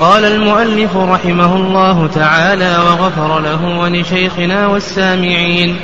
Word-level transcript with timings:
قال 0.00 0.24
المؤلف 0.24 0.96
رحمه 0.96 1.56
الله 1.56 2.06
تعالى 2.06 2.76
وغفر 2.78 3.40
له 3.40 3.78
ولشيخنا 3.78 4.66
والسامعين 4.66 5.76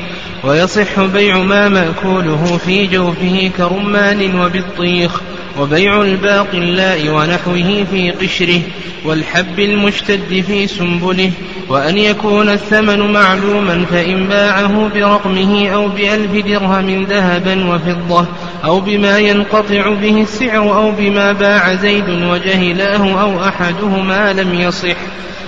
ويصح 0.44 1.00
بيع 1.00 1.38
ما 1.38 1.68
مأكوله 1.68 2.58
في 2.66 2.86
جوفه 2.86 3.50
كرمان 3.56 4.40
وبطيخ 4.40 5.20
وبيع 5.60 6.02
الباقلاء 6.02 7.08
ونحوه 7.08 7.84
في 7.90 8.10
قشره 8.10 8.60
والحب 9.04 9.58
المشتد 9.58 10.44
في 10.46 10.66
سنبله 10.66 11.30
وأن 11.68 11.98
يكون 11.98 12.48
الثمن 12.48 13.12
معلوما 13.12 13.84
فإن 13.90 14.24
باعه 14.24 14.88
برقمه 14.94 15.68
أو 15.68 15.88
بألف 15.88 16.46
درهم 16.46 17.04
ذهبا 17.04 17.74
وفضة 17.74 18.26
أو 18.64 18.80
بما 18.80 19.18
ينقطع 19.18 19.94
به 19.94 20.22
السعر 20.22 20.76
أو 20.76 20.90
بما 20.90 21.32
باع 21.32 21.74
زيد 21.74 22.08
وجهلاه 22.08 23.22
أو 23.22 23.44
أحدهما 23.48 24.32
لم 24.32 24.54
يصح 24.54 24.96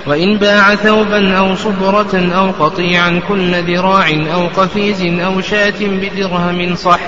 وإن 0.07 0.39
باع 0.39 0.75
ثوبا 0.75 1.39
أو 1.39 1.55
صبرة 1.55 2.33
أو 2.35 2.51
قطيعا 2.51 3.21
كل 3.29 3.63
ذراع 3.63 4.09
أو 4.35 4.47
قفيز 4.47 5.03
أو 5.03 5.41
شاة 5.41 5.75
بدرهم 5.81 6.77
صح. 6.77 7.01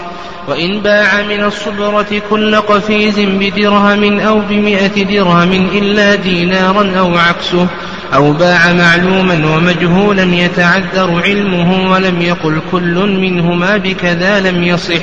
وإن 0.48 0.80
باع 0.80 1.22
من 1.22 1.44
الصبرة 1.44 2.22
كل 2.30 2.56
قفيز 2.56 3.20
بدرهم 3.20 4.20
أو 4.20 4.40
بمئة 4.40 5.04
درهم 5.04 5.52
إلا 5.52 6.14
دينارا 6.14 6.98
أو 6.98 7.18
عكسه. 7.18 7.66
أو 8.14 8.32
باع 8.32 8.72
معلوما 8.72 9.56
ومجهولا 9.56 10.22
يتعذر 10.22 11.22
علمه 11.24 11.92
ولم 11.92 12.22
يقل 12.22 12.60
كل 12.72 12.94
منهما 12.94 13.76
بكذا 13.76 14.40
لم 14.40 14.64
يصح. 14.64 15.02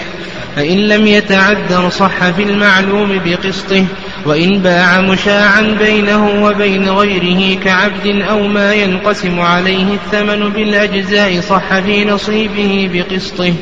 فإن 0.56 0.78
لم 0.78 1.08
يتعذر 1.08 1.90
صح 1.90 2.30
في 2.30 2.44
المعلوم 2.44 3.22
بقسطه. 3.26 3.86
وإن 4.26 4.60
باع 4.60 5.02
مشاعا 5.02 5.62
بينه 5.62 6.44
وبين 6.44 6.90
غيره 6.90 7.60
كعبد 7.60 8.22
أو 8.30 8.48
ما 8.48 8.74
ينقسم 8.74 9.40
عليه 9.40 9.94
الثمن 9.94 10.50
بالأجزاء 10.50 11.42
صح 11.42 11.80
في 11.80 12.06
نصيبه 12.06 12.90
بقسطه. 12.94 13.54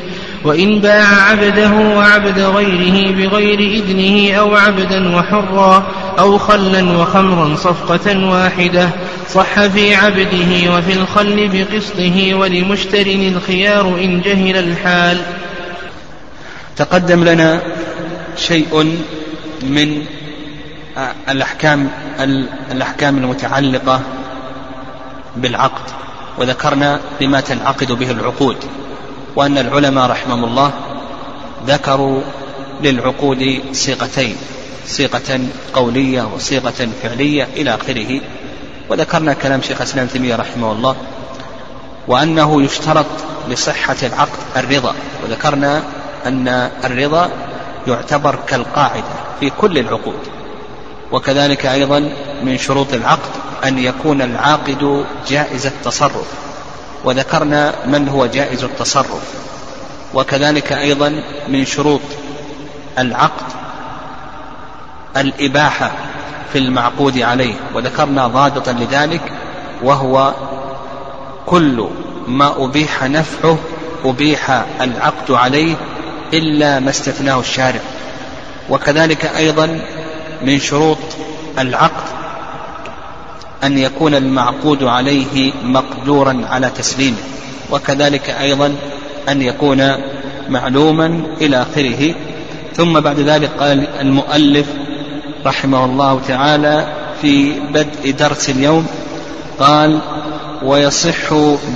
وإن 0.44 0.80
باع 0.80 1.22
عبده 1.30 1.70
وعبد 1.70 2.38
غيره 2.38 3.12
بغير 3.12 3.58
إذنه 3.58 4.34
أو 4.34 4.54
عبدا 4.54 5.16
وحرا 5.16 5.86
أو 6.18 6.38
خلا 6.38 6.98
وخمرا 6.98 7.56
صفقة 7.56 8.26
واحدة 8.26 8.90
صح 9.30 9.66
في 9.66 9.94
عبده 9.94 10.76
وفي 10.76 10.92
الخل 10.92 11.48
بقسطه 11.52 12.34
ولمشتر 12.34 13.06
الخيار 13.06 13.88
إن 13.88 14.20
جهل 14.20 14.56
الحال. 14.56 15.18
تقدم 16.76 17.24
لنا 17.24 17.62
شيء 18.36 18.96
من 19.62 20.02
الأحكام 21.28 21.90
الأحكام 22.72 23.16
المتعلقة 23.18 24.00
بالعقد. 25.36 25.82
وذكرنا 26.38 27.00
بما 27.20 27.40
تنعقد 27.40 27.92
به 27.92 28.10
العقود 28.10 28.56
وأن 29.36 29.58
العلماء 29.58 30.10
رحمهم 30.10 30.44
الله 30.44 30.72
ذكروا 31.66 32.20
للعقود 32.82 33.62
صيغتين 33.72 34.36
صيغة 34.86 35.40
قولية 35.74 36.22
وصيغة 36.34 36.88
فعلية 37.02 37.44
إلى 37.56 37.74
آخره. 37.74 38.20
وذكرنا 38.90 39.32
كلام 39.32 39.62
شيخ 39.62 39.76
الإسلام 39.80 40.06
تيمية 40.06 40.36
رحمه 40.36 40.72
الله 40.72 40.96
وأنه 42.08 42.62
يشترط 42.62 43.06
لصحة 43.48 43.96
العقد 44.02 44.38
الرضا. 44.56 44.94
وذكرنا 45.24 45.82
أن 46.26 46.48
الرضا 46.84 47.30
يعتبر 47.86 48.38
كالقاعدة 48.46 49.14
في 49.40 49.50
كل 49.50 49.78
العقود. 49.78 50.18
وكذلك 51.12 51.66
أيضا 51.66 52.12
من 52.42 52.58
شروط 52.58 52.94
العقد 52.94 53.30
أن 53.64 53.78
يكون 53.78 54.22
العاقد 54.22 55.04
جائز 55.28 55.66
التصرف. 55.66 56.26
وذكرنا 57.04 57.74
من 57.86 58.08
هو 58.08 58.26
جائز 58.26 58.64
التصرف. 58.64 59.34
وكذلك 60.14 60.72
أيضا 60.72 61.22
من 61.48 61.66
شروط 61.66 62.00
العقد 62.98 63.46
الإباحة 65.16 65.92
في 66.52 66.58
المعقود 66.58 67.18
عليه. 67.18 67.54
وذكرنا 67.74 68.26
ضابطا 68.26 68.72
لذلك 68.72 69.32
وهو 69.82 70.34
كل 71.46 71.88
ما 72.26 72.64
أبيح 72.64 73.02
نفعه 73.04 73.58
أبيح 74.04 74.64
العقد 74.80 75.30
عليه 75.30 75.74
إلا 76.32 76.80
ما 76.80 76.90
استثناه 76.90 77.40
الشارع. 77.40 77.80
وكذلك 78.70 79.24
أيضا 79.24 79.80
من 80.42 80.58
شروط 80.58 80.98
العقد 81.58 82.04
أن 83.64 83.78
يكون 83.78 84.14
المعقود 84.14 84.84
عليه 84.84 85.52
مقدورا 85.64 86.42
على 86.50 86.70
تسليمه 86.70 87.16
وكذلك 87.70 88.30
أيضا 88.30 88.74
أن 89.28 89.42
يكون 89.42 89.92
معلوما 90.48 91.22
إلى 91.40 91.62
آخره. 91.62 92.14
ثم 92.76 93.00
بعد 93.00 93.20
ذلك 93.20 93.50
قال 93.58 93.86
المؤلف 94.00 94.66
رحمه 95.46 95.84
الله 95.84 96.20
تعالى 96.28 96.92
في 97.22 97.52
بدء 97.60 98.10
درس 98.18 98.50
اليوم 98.50 98.86
قال 99.58 99.98
ويصح 100.62 101.34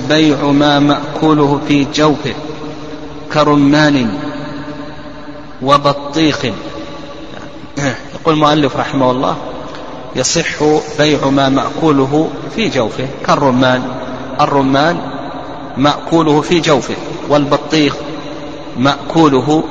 بيع 0.09 0.43
ما 0.43 0.79
مأكوله 0.79 1.61
في 1.67 1.87
جوفه 1.93 2.33
كرمان 3.33 4.17
وبطيخ. 5.61 6.45
يقول 8.21 8.33
المؤلف 8.33 8.77
رحمه 8.77 9.11
الله 9.11 9.37
يصح 10.15 10.63
بيع 10.97 11.29
ما 11.29 11.49
مأكوله 11.49 12.29
في 12.55 12.69
جوفه 12.69 13.07
كالرمان. 13.27 13.83
الرمان 14.41 14.97
مأكوله 15.77 16.41
في 16.41 16.59
جوفه 16.59 16.95
والبطيخ 17.29 17.95
مأكوله 18.77 19.63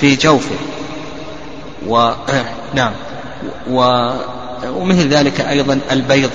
في 0.00 0.16
جوفه. 0.16 0.56
و 1.86 2.12
نعم. 2.74 2.92
و 3.70 4.10
ومثل 4.68 5.08
ذلك 5.08 5.40
أيضا 5.40 5.80
البيض 5.90 6.30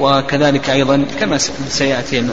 وكذلك 0.00 0.70
أيضا 0.70 1.04
كما 1.20 1.38
سيأتي 1.68 2.30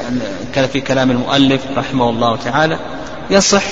في 0.74 0.82
كلام 0.82 1.12
المؤلف 1.12 1.62
رحمه 1.78 2.10
الله 2.10 2.36
تعالى 2.36 2.80
يصح 3.30 3.64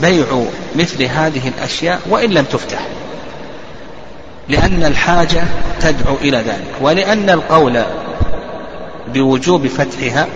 بيع 0.00 0.44
مثل 0.76 1.02
هذه 1.02 1.48
الأشياء 1.48 2.00
وإن 2.10 2.30
لم 2.30 2.44
تفتح. 2.44 2.86
لأن 4.50 4.84
الحاجة 4.84 5.42
تدعو 5.80 6.16
إلى 6.16 6.36
ذلك. 6.36 6.74
ولأن 6.80 7.30
القول 7.30 7.82
بوجوب 9.14 9.66
فتحها 9.66 10.26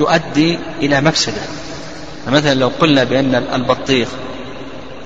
يؤدي 0.00 0.58
إلى 0.82 1.00
مفسدة. 1.00 1.42
مثلا 2.28 2.54
لو 2.54 2.70
قلنا 2.80 3.04
بأن 3.04 3.34
البطيخ 3.34 4.08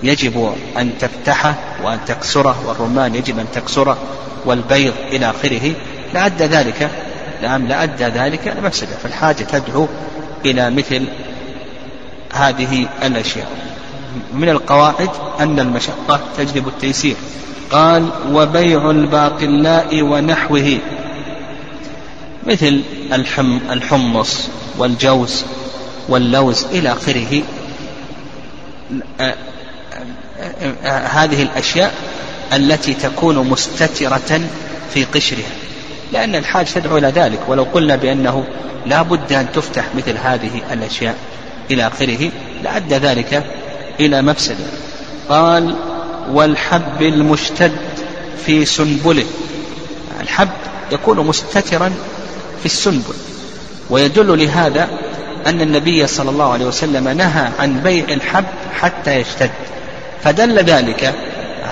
يجب 0.03 0.55
أن 0.79 0.91
تفتحه 1.01 1.55
وأن 1.85 1.99
تكسره 2.07 2.57
والرمان 2.67 3.15
يجب 3.15 3.39
أن 3.39 3.47
تكسره 3.55 3.99
والبيض 4.45 4.93
إلى 5.13 5.31
آخره 5.31 5.73
لأدى 6.15 6.45
ذلك. 6.45 6.91
نعم 7.43 7.67
لأدى 7.67 8.05
ذلك 8.05 8.49
إلى 8.49 8.61
مفسدة. 8.61 8.97
فالحاجة 9.03 9.45
تدعو 9.45 9.89
إلى 10.45 10.71
مثل 10.71 11.03
هذه 12.33 12.89
الأشياء. 13.03 13.49
من 14.33 14.49
القواعد 14.49 15.11
أن 15.41 15.61
المشقة 15.61 16.21
تجلب 16.39 16.69
التيسير. 16.69 17.17
قال 17.71 18.11
وبيع 18.33 18.91
الباقلاء 18.91 20.03
ونحوه. 20.03 20.79
مثل 22.47 22.83
الحم 23.13 23.59
الحمص 23.71 24.49
والجوز 24.79 25.45
واللوز 26.09 26.65
إلى 26.65 26.93
آخره. 26.93 27.43
هذه 30.85 31.43
الأشياء 31.43 31.95
التي 32.53 32.95
تكون 32.95 33.37
مستترة 33.49 34.41
في 34.95 35.05
قشرها. 35.05 35.51
لأن 36.13 36.35
الحاج 36.35 36.67
تدعو 36.75 36.99
إلى 36.99 37.09
ذلك. 37.09 37.41
ولو 37.49 37.63
قلنا 37.63 37.97
بأنه 37.97 38.45
لا 38.87 39.03
بد 39.03 39.33
أن 39.33 39.47
تفتح 39.55 39.85
مثل 39.97 40.17
هذه 40.17 40.63
الأشياء 40.73 41.15
إلى 41.71 41.87
آخره 41.87 42.31
لأدى 42.63 42.95
ذلك 42.95 43.45
إلى 44.01 44.23
مفسدة. 44.23 44.65
قال 45.29 45.77
والحب 46.33 47.03
المشتد 47.03 47.73
في 48.47 48.65
سنبله. 48.65 49.25
الحب 50.21 50.49
يكون 50.93 51.27
مستترا 51.27 51.93
في 52.61 52.67
السنبل. 52.67 53.15
ويدل 53.91 54.39
لهذا 54.39 54.89
أن 55.47 55.61
النبي 55.61 56.07
صلى 56.07 56.31
الله 56.31 56.53
عليه 56.53 56.67
وسلم 56.67 57.09
نهى 57.09 57.49
عن 57.59 57.81
بيع 57.81 58.05
الحب 58.09 58.45
حتى 58.81 59.15
يشتد. 59.15 59.51
فدل 60.25 60.59
ذلك 60.59 61.15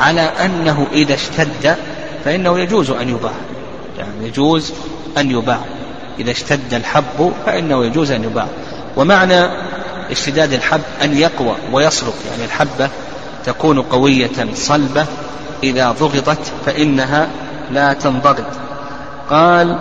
على 0.00 0.20
أنه 0.20 0.86
إذا 0.92 1.14
اشتد 1.14 1.76
فإنه 2.24 2.58
يجوز 2.58 2.90
أن 2.90 3.08
يباع. 3.08 3.32
يعني 3.98 4.28
يجوز 4.28 4.72
أن 5.18 5.30
يباع. 5.30 5.60
إذا 6.18 6.30
اشتد 6.30 6.74
الحب 6.74 7.32
فإنه 7.46 7.84
يجوز 7.84 8.10
أن 8.10 8.24
يباع. 8.24 8.46
ومعنى 8.96 9.48
اشتداد 10.10 10.52
الحب 10.52 10.80
أن 11.02 11.18
يقوى 11.18 11.56
ويصلب 11.72 12.14
يعني 12.30 12.44
الحبة 12.44 12.90
تكون 13.46 13.82
قوية 13.82 14.54
صلبة 14.54 15.06
إذا 15.62 15.92
ضغطت 15.92 16.52
فإنها 16.66 17.28
لا 17.70 17.92
تنضغط. 17.92 18.46
قال 19.30 19.78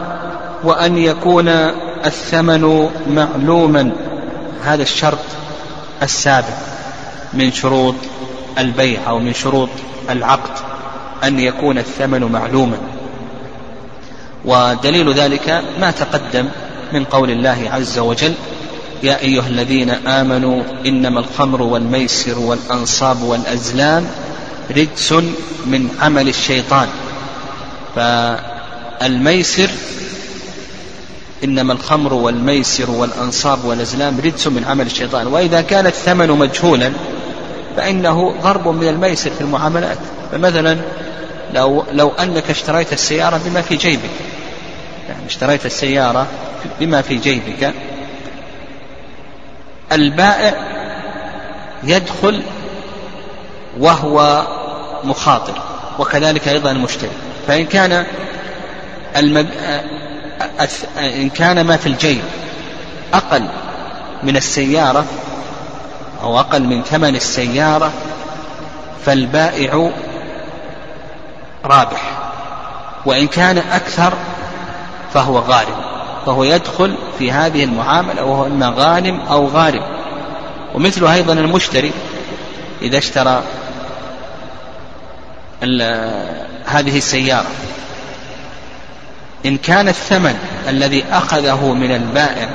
وأن 0.63 0.98
يكون 0.98 1.48
الثمن 2.06 2.89
معلوما. 3.07 3.92
هذا 4.63 4.83
الشرط 4.83 5.19
السابع 6.04 6.57
من 7.33 7.51
شروط 7.51 7.95
البيع 8.57 9.00
أو 9.07 9.19
من 9.19 9.33
شروط 9.33 9.69
العقد 10.10 10.51
أن 11.24 11.39
يكون 11.39 11.77
الثمن 11.77 12.31
معلوما. 12.31 12.77
ودليل 14.45 15.13
ذلك 15.13 15.63
ما 15.80 15.92
تقدم 15.92 16.50
من 16.94 17.04
قول 17.04 17.31
الله 17.31 17.69
عز 17.71 18.00
وجل 18.00 18.33
يا 19.03 19.21
أيها 19.21 19.47
الذين 19.47 19.89
آمنوا 19.89 20.63
إنما 20.85 21.19
الخمر 21.19 21.61
والميسر 21.61 22.39
والأنصاب 22.39 23.21
والأزلام 23.21 24.07
رجس 24.71 25.11
من 25.65 25.89
عمل 26.01 26.27
الشيطان. 26.27 26.88
فالميسر 27.95 29.69
إنما 31.44 31.73
الخمر 31.73 32.13
والميسر 32.13 32.91
والأنصاب 32.91 33.65
والأزلام 33.65 34.19
رجس 34.19 34.47
من 34.47 34.65
عمل 34.65 34.85
الشيطان. 34.85 35.27
وإذا 35.27 35.61
كان 35.61 35.88
الثمن 35.88 36.29
مجهولا 36.29 36.91
فإنه 37.77 38.35
ضرب 38.44 38.67
من 38.67 38.88
الميسر 38.88 39.29
في 39.29 39.41
المعاملات. 39.41 39.97
فمثلا 40.31 40.77
لو 41.53 41.83
لو 41.91 42.09
أنك 42.09 42.50
اشتريت 42.50 42.94
السيارة 42.94 43.41
بما 43.45 43.61
في 43.61 43.75
جيبك. 43.75 44.11
يعني 45.09 45.25
اشتريت 45.27 45.65
السيارة 45.65 46.27
بما 46.79 47.01
في 47.01 47.15
جيبك 47.15 47.73
البائع 49.94 50.54
يدخل 51.84 52.42
وهو 53.80 54.48
مخاطر 55.04 55.54
وكذلك 56.00 56.48
أيضا 56.48 56.72
المشتري. 56.72 57.12
فإن 57.48 57.66
كان 57.66 58.06
المب... 59.16 59.50
إن 60.98 61.30
كان 61.30 61.62
ما 61.62 61.78
في 61.78 61.88
الجيب 61.88 62.22
أقل 63.13 63.48
من 64.24 64.38
السيارة 64.38 65.06
أو 66.24 66.39
أقل 66.39 66.63
من 66.63 66.84
ثمن 66.84 67.16
السيارة 67.16 67.92
فالبائع 69.06 69.92
رابح. 71.66 72.01
وإن 73.06 73.28
كان 73.28 73.57
أكثر 73.57 74.13
فهو 75.13 75.39
غارم. 75.39 75.93
فهو 76.25 76.44
يدخل 76.44 76.96
في 77.20 77.31
هذه 77.31 77.64
المعاملة 77.64 78.24
وهو 78.24 78.46
إما 78.46 78.74
غانم 78.78 79.20
أو 79.20 79.48
غارم. 79.48 79.84
ومثله 80.75 81.14
أيضا 81.14 81.34
المشتري 81.34 81.92
إذا 82.81 82.98
اشترى 82.98 83.44
هذه 86.66 86.98
السيارة. 86.98 87.48
إن 89.46 89.58
كان 89.58 89.88
الثمن 89.88 90.36
الذي 90.68 91.04
أخذه 91.12 91.74
من 91.74 91.92
البائع 91.92 92.50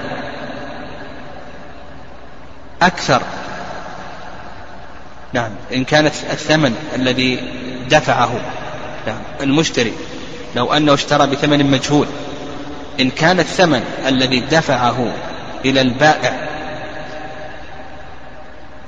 أكثر 2.82 3.22
نعم 5.32 5.50
إن 5.72 5.84
كان 5.84 6.06
الثمن 6.06 6.74
الذي 6.94 7.40
دفعه 7.90 8.40
نعم 9.06 9.20
المشتري 9.40 9.92
لو 10.56 10.72
أنه 10.72 10.94
اشترى 10.94 11.26
بثمن 11.26 11.70
مجهول 11.70 12.06
إن 13.00 13.10
كان 13.10 13.40
الثمن 13.40 13.82
الذي 14.06 14.40
دفعه 14.40 15.06
إلى 15.64 15.80
البائع 15.80 16.48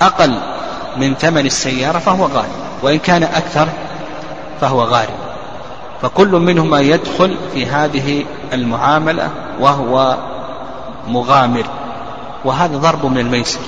أقل 0.03 0.39
من 0.97 1.15
ثمن 1.15 1.47
السيارة 1.47 1.99
فهو 1.99 2.27
غالي 2.27 2.49
وإن 2.83 2.99
كان 2.99 3.23
أكثر 3.23 3.69
فهو 4.61 4.83
غارم. 4.83 5.15
فكل 6.03 6.29
منهما 6.29 6.81
يدخل 6.81 7.37
في 7.55 7.67
هذه 7.67 8.25
المعاملة 8.53 9.31
وهو 9.61 10.17
مغامر 11.09 11.65
وهذا 12.45 12.77
ضرب 12.77 13.07
من 13.07 13.19
الميسر. 13.19 13.61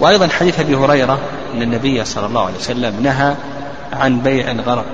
وأيضا 0.00 0.28
حديث 0.28 0.60
أبي 0.60 0.74
هريرة 0.74 1.18
أن 1.54 1.62
النبي 1.62 2.04
صلى 2.04 2.26
الله 2.26 2.46
عليه 2.46 2.56
وسلم 2.56 3.02
نهى 3.02 3.34
عن 3.92 4.20
بيع 4.20 4.50
الغرر 4.50 4.84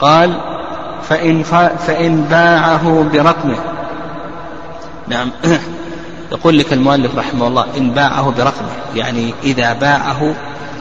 قال 0.00 0.40
فإن, 1.08 1.42
فإن 1.86 2.22
باعه 2.30 3.06
برقمه 3.12 3.73
نعم. 5.08 5.30
يقول 6.32 6.58
لك 6.58 6.72
المؤلف 6.72 7.16
رحمه 7.16 7.48
الله 7.48 7.66
إن 7.76 7.90
باعه 7.90 8.30
برقمه 8.30 8.68
يعني 8.94 9.34
إذا 9.42 9.72
باعه 9.72 10.34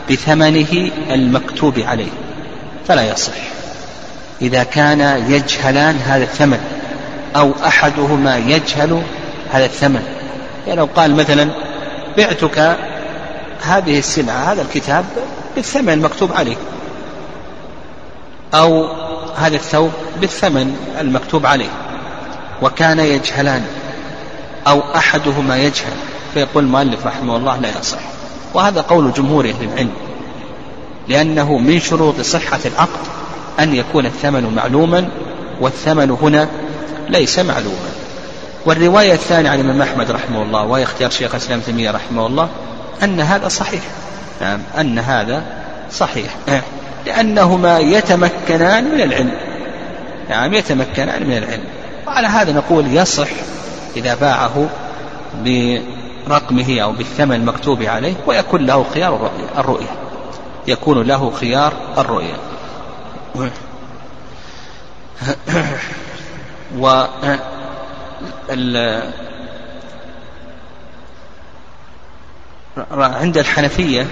بثمنه 0.09 0.91
المكتوب 1.09 1.79
عليه 1.79 2.11
فلا 2.87 3.11
يصح. 3.11 3.33
إذا 4.41 4.63
كان 4.63 5.31
يجهلان 5.31 5.95
هذا 5.95 6.23
الثمن 6.23 6.59
أو 7.35 7.51
أحدهما 7.65 8.37
يجهل 8.37 9.01
هذا 9.51 9.65
الثمن. 9.65 10.03
يعني 10.67 10.79
لو 10.79 10.89
قال 10.95 11.15
مثلا 11.15 11.49
بعتك 12.17 12.77
هذه 13.61 13.99
السلعة 13.99 14.51
هذا 14.53 14.61
الكتاب 14.61 15.05
بالثمن 15.55 15.89
المكتوب 15.89 16.33
عليه 16.33 16.55
أو 18.53 18.87
هذا 19.35 19.55
الثوب 19.55 19.91
بالثمن 20.21 20.77
المكتوب 20.99 21.45
عليه 21.45 21.69
وكان 22.61 22.99
يجهلان 22.99 23.65
أو 24.67 24.81
أحدهما 24.95 25.57
يجهل 25.57 25.93
فيقول 26.33 26.63
المؤلف 26.63 27.05
رحمه 27.05 27.37
الله 27.37 27.57
لا 27.57 27.69
يصح. 27.79 27.99
وهذا 28.53 28.81
قول 28.81 29.13
جمهور 29.13 29.45
أهل 29.45 29.63
العلم 29.73 29.91
لأنه 31.07 31.57
من 31.57 31.79
شروط 31.79 32.21
صحة 32.21 32.59
العقد 32.65 32.99
أن 33.59 33.75
يكون 33.75 34.05
الثمن 34.05 34.55
معلوما 34.55 35.09
والثمن 35.61 36.11
هنا 36.11 36.47
ليس 37.09 37.39
معلوما. 37.39 37.89
والرواية 38.65 39.13
الثانية 39.13 39.49
عن 39.49 39.59
الإمام 39.59 39.81
أحمد 39.81 40.11
رحمه 40.11 40.43
الله 40.43 40.63
وهي 40.63 40.83
اختيار 40.83 41.09
شيخ 41.09 41.31
الإسلام 41.35 41.59
تيمية 41.59 41.91
رحمه 41.91 42.27
الله 42.27 42.49
أن 43.03 43.19
هذا 43.19 43.47
صحيح. 43.47 43.81
نعم 44.41 44.59
أن 44.79 44.99
هذا 44.99 45.43
صحيح. 45.91 46.35
لأنهما 47.05 47.79
يتمكنان 47.79 48.83
من 48.83 49.01
العلم. 49.01 49.31
نعم 50.29 50.53
يتمكنان 50.53 51.27
من 51.27 51.37
العلم. 51.37 51.63
وعلى 52.07 52.27
هذا 52.27 52.51
نقول 52.51 52.97
يصح 52.97 53.27
إذا 53.95 54.15
باعه 54.15 54.69
برقمه 55.43 56.79
أو 56.79 56.91
بالثمن 56.91 57.35
المكتوب 57.35 57.81
عليه 57.81 58.13
ويكون 58.27 58.65
له 58.65 58.85
خيار 58.93 59.31
الرؤية. 59.57 59.95
يكون 60.67 61.03
له 61.07 61.31
خيار 61.31 61.73
الرؤية. 61.97 62.35
و 66.77 67.05
عند 72.91 73.37
الحنفية 73.37 74.07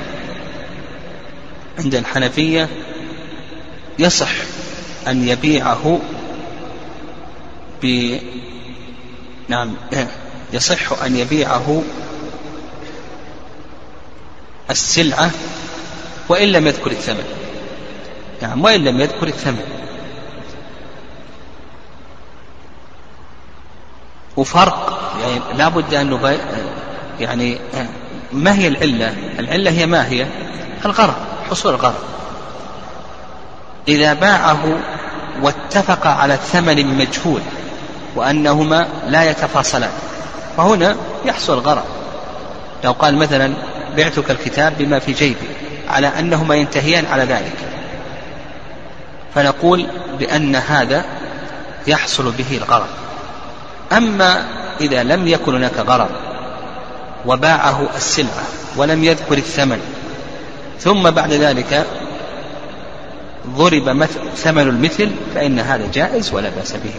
عند 1.80 1.96
الحنفية 1.96 2.70
يصح 4.00 4.32
أن 5.08 5.28
يبيعه 5.28 6.00
نعم. 9.52 9.76
يصح 10.54 11.04
أن 11.04 11.16
يبيعه 11.16 11.82
السلعة 14.70 15.32
وإن 16.30 16.48
لم 16.48 16.68
يذكر 16.68 16.92
الثمن. 16.92 17.24
نعم 18.42 18.64
وإن 18.64 18.84
لم 18.84 19.02
يذكر 19.02 19.28
الثمن. 19.28 19.64
وفرق 24.38 25.12
يعني 25.22 25.58
لابد 25.58 25.94
أن 25.94 26.10
نبي... 26.10 26.38
يعني 27.20 27.58
ما 28.32 28.56
هي 28.56 28.68
العلة؟ 28.68 29.16
العلة 29.40 29.72
هي 29.72 29.86
ما 29.86 30.08
هي؟ 30.08 30.28
الغرض 30.86 31.16
حصول 31.50 31.74
الغرض. 31.74 32.04
إذا 33.88 34.14
باعه 34.14 34.80
واتفق 35.42 36.08
على 36.08 36.38
ثمن 36.38 36.98
مجهول 36.98 37.42
وأنهما 38.16 38.88
لا 39.08 39.30
يتفاصلان. 39.30 39.92
فهنا 40.58 40.96
يحصل 41.26 41.54
الغرض 41.54 41.84
لو 42.84 42.92
قال 42.92 43.18
مثلا 43.18 43.54
بعتك 43.98 44.32
الكتاب 44.32 44.74
بما 44.78 45.00
في 45.00 45.12
جيبي 45.12 45.48
على 45.88 46.08
أنهما 46.08 46.56
ينتهيان 46.56 47.06
على 47.06 47.24
ذلك. 47.24 47.58
فنقول 49.36 49.88
بأن 50.20 50.56
هذا 50.56 51.06
يحصل 51.88 52.32
به 52.32 52.58
الغرض. 52.58 52.88
أما 53.92 54.46
إذا 54.82 55.04
لم 55.04 55.28
يكن 55.28 55.56
هناك 55.56 55.80
غرض 55.80 56.10
وباعه 57.26 57.90
السلعة 57.96 58.44
ولم 58.76 59.04
يذكر 59.04 59.38
الثمن 59.38 59.80
ثم 60.80 61.10
بعد 61.10 61.34
ذلك 61.34 61.86
ضرب 63.48 64.06
ثمن 64.36 64.62
المثل 64.62 65.12
فإن 65.36 65.60
هذا 65.60 65.88
جائز 65.94 66.34
ولا 66.34 66.50
بأس 66.50 66.72
به. 66.72 66.94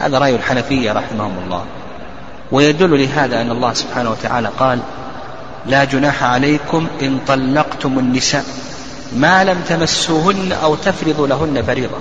هذا 0.00 0.18
رأي 0.18 0.34
الحنفية 0.34 0.92
رحمهم 0.92 1.34
الله. 1.44 1.64
ويدل 2.52 3.02
لهذا 3.02 3.40
أن 3.40 3.50
الله 3.50 3.72
سبحانه 3.74 4.10
وتعالى 4.10 4.50
قال 4.58 4.78
لا 5.66 5.84
جناح 5.84 6.24
عليكم 6.24 6.86
إن 7.02 7.18
طلقتم 7.26 7.98
النساء 7.98 8.44
ما 9.16 9.44
لم 9.44 9.60
تمسوهن 9.68 10.52
أو 10.52 10.74
تفرضوا 10.74 11.26
لهن 11.26 11.62
فريضة. 11.62 11.98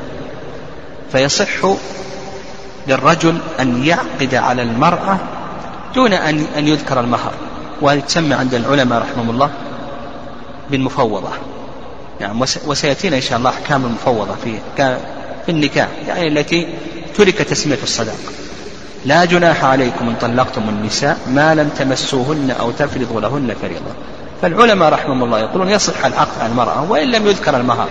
فيصح 1.11 1.65
للرجل 2.87 3.37
أن 3.59 3.83
يعقد 3.83 4.35
على 4.35 4.61
المرأة 4.61 5.17
دون 5.95 6.13
أن 6.13 6.45
أن 6.57 6.67
يذكر 6.67 6.99
المهر. 6.99 7.33
وهذه 7.81 7.99
تسمى 7.99 8.33
عند 8.33 8.53
العلماء 8.53 9.01
رحمهم 9.01 9.29
الله 9.29 9.49
بالمفوضة. 10.71 11.29
يعني 12.21 12.45
وسيأتينا 12.67 13.15
إن 13.15 13.21
شاء 13.21 13.37
الله 13.37 13.49
أحكام 13.49 13.85
المفوضة 13.85 14.35
في 14.43 14.59
في 15.45 15.51
النكاح 15.51 15.87
يعني 16.07 16.27
التي 16.27 16.67
ترك 17.19 17.37
تسمية 17.37 17.77
الصداق. 17.83 18.17
لا 19.05 19.25
جناح 19.25 19.63
عليكم 19.65 20.09
إن 20.09 20.15
طلقتم 20.21 20.69
النساء 20.69 21.17
ما 21.27 21.55
لم 21.55 21.69
تمسوهن 21.69 22.55
أو 22.59 22.71
تفرضوا 22.71 23.21
لهن 23.21 23.55
فريضة. 23.61 23.91
فالعلماء 24.41 24.89
رحمهم 24.89 25.23
الله 25.23 25.39
يقولون 25.39 25.69
يصح 25.69 26.05
العقد 26.05 26.41
على 26.41 26.51
المرأة 26.51 26.91
وإن 26.91 27.11
لم 27.11 27.27
يذكر 27.27 27.57
المهر. 27.57 27.87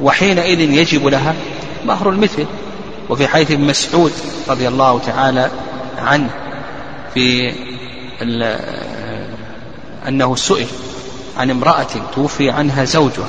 وحينئذ 0.00 0.60
يجب 0.60 1.06
لها 1.06 1.34
مهر 1.84 2.10
المثل. 2.10 2.46
وفي 3.08 3.28
حديث 3.28 3.50
ابن 3.50 3.64
مسعود 3.64 4.12
رضي 4.48 4.68
الله 4.68 5.00
تعالى 5.06 5.50
عنه 5.98 6.30
في 7.14 7.52
أنه 10.08 10.36
سئل 10.36 10.66
عن 11.36 11.50
امرأة 11.50 11.86
توفي 12.14 12.50
عنها 12.50 12.84
زوجها 12.84 13.28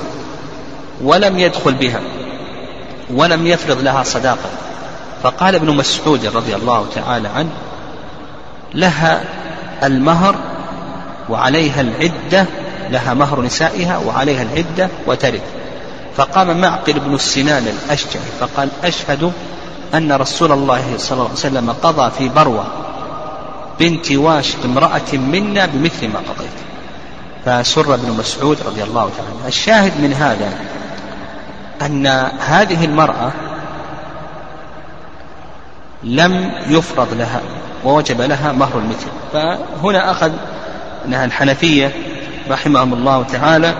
ولم 1.04 1.40
يدخل 1.40 1.74
بها 1.74 2.02
ولم 3.14 3.48
يفرض 3.48 3.82
لها 3.82 4.04
صداقة. 4.04 4.50
فقال 5.24 5.56
ابن 5.56 5.76
مسعود 5.76 6.26
رضي 6.26 6.56
الله 6.56 6.86
تعالى 6.96 7.28
عنه 7.28 7.50
لها 8.74 9.24
المهر 9.84 10.36
وعليها 11.30 11.82
العدة 11.82 12.46
لها 12.90 13.14
مهر 13.14 13.42
نسائها 13.42 13.98
وعليها 13.98 14.44
العدة 14.44 14.90
وترث. 15.08 15.42
فقام 16.16 16.62
معقل 16.62 17.00
بن 17.00 17.16
السنان 17.16 17.68
الأشجعي 17.68 18.24
فقال 18.40 18.70
أشهد 18.84 19.32
أن 19.94 20.12
رسول 20.12 20.52
الله 20.52 20.84
صلى 20.98 21.14
الله 21.14 21.24
عليه 21.24 21.34
وسلم 21.34 21.72
قضى 21.72 22.12
في 22.18 22.30
بروة 22.30 22.66
بنت 23.80 24.12
واشق 24.12 24.58
امرأة 24.66 25.12
منا 25.14 25.66
بمثل 25.66 26.08
ما 26.08 26.20
قضيت. 26.20 26.58
فسر 27.46 27.94
ابن 27.94 28.12
مسعود 28.12 28.58
رضي 28.66 28.84
الله 28.84 29.10
تعالى 29.18 29.48
الشاهد 29.48 29.92
من 30.02 30.14
هذا 30.14 30.54
أن 31.82 32.08
هذه 32.40 32.86
المرأة 32.86 33.32
لم 36.04 36.52
يفرض 36.70 37.14
لها 37.14 37.42
ووجب 37.86 38.22
لها 38.22 38.52
مهر 38.52 38.78
المثل. 38.80 39.08
فهنا 39.34 40.12
أخذ 40.12 40.32
أنها 41.06 41.26
الحنفية 41.26 41.92
رحمهم 42.50 42.94
الله 42.94 43.24
تعالى 43.24 43.76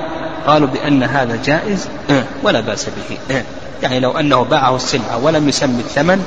قالوا 0.48 0.68
بأن 0.68 1.04
هذا 1.04 1.40
جائز 1.46 1.88
إيه، 2.10 2.26
ولا 2.44 2.60
بأس 2.60 2.86
به 2.86 3.18
إيه، 3.30 3.46
يعني 3.84 4.00
لو 4.00 4.12
أنه 4.12 4.44
باعه 4.44 4.76
السلعة 4.76 5.24
ولم 5.24 5.50
يسمي 5.50 5.80
الثمن 5.80 6.26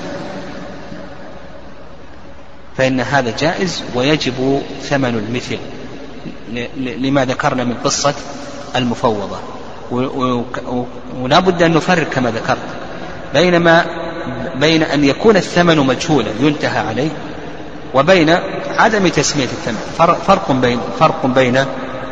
فإن 2.77 3.01
هذا 3.01 3.35
جائز 3.39 3.83
ويجب 3.95 4.63
ثمن 4.83 5.25
المثل 5.29 5.59
لما 6.77 7.25
ذكرنا 7.25 7.65
من 7.65 7.75
قصة 7.85 8.15
المفوضة. 8.77 9.39
ولا 11.21 11.41
بد 11.41 11.63
أن 11.63 11.75
نفرق 11.75 12.09
كما 12.09 12.31
ذكرت. 12.31 12.59
بينما 13.35 13.85
بين 14.57 14.83
أن 14.83 15.05
يكون 15.05 15.37
الثمن 15.37 15.79
مجهولا 15.79 16.31
ينتهى 16.41 16.79
عليه 16.79 17.11
وبين 17.95 18.37
عدم 18.79 19.09
تسمية 19.09 19.45
الثمن. 19.45 20.17
فرق 20.27 20.53
بين 20.53 20.79
فرق 21.01 21.27
بين 21.27 21.65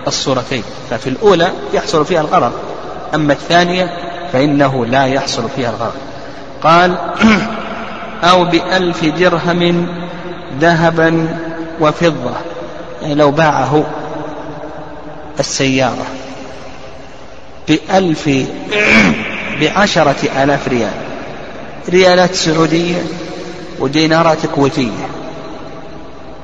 الصورتين. 0.06 0.62
ففي 0.90 1.06
الأولى 1.06 1.48
يحصل 1.74 2.04
فيها 2.04 2.20
الغرض 2.20 2.52
أما 3.14 3.32
الثانية 3.32 3.90
فإنه 4.32 4.86
لا 4.86 5.04
يحصل 5.06 5.48
فيها 5.56 5.70
الغرض 5.70 5.94
قال 6.62 6.96
أو 8.30 8.44
بألف 8.44 9.04
درهم 9.04 9.86
ذهبا 10.60 11.38
وفضة. 11.80 12.34
يعني 13.02 13.14
لو 13.14 13.30
باعه 13.30 13.84
السيارة 15.40 16.06
بألف 17.68 18.30
بعشرة 19.60 20.42
آلاف 20.42 20.68
ريال. 20.68 21.11
ريالات 21.88 22.34
سعودية 22.34 23.02
ودينارات 23.78 24.46
كويتية. 24.46 25.06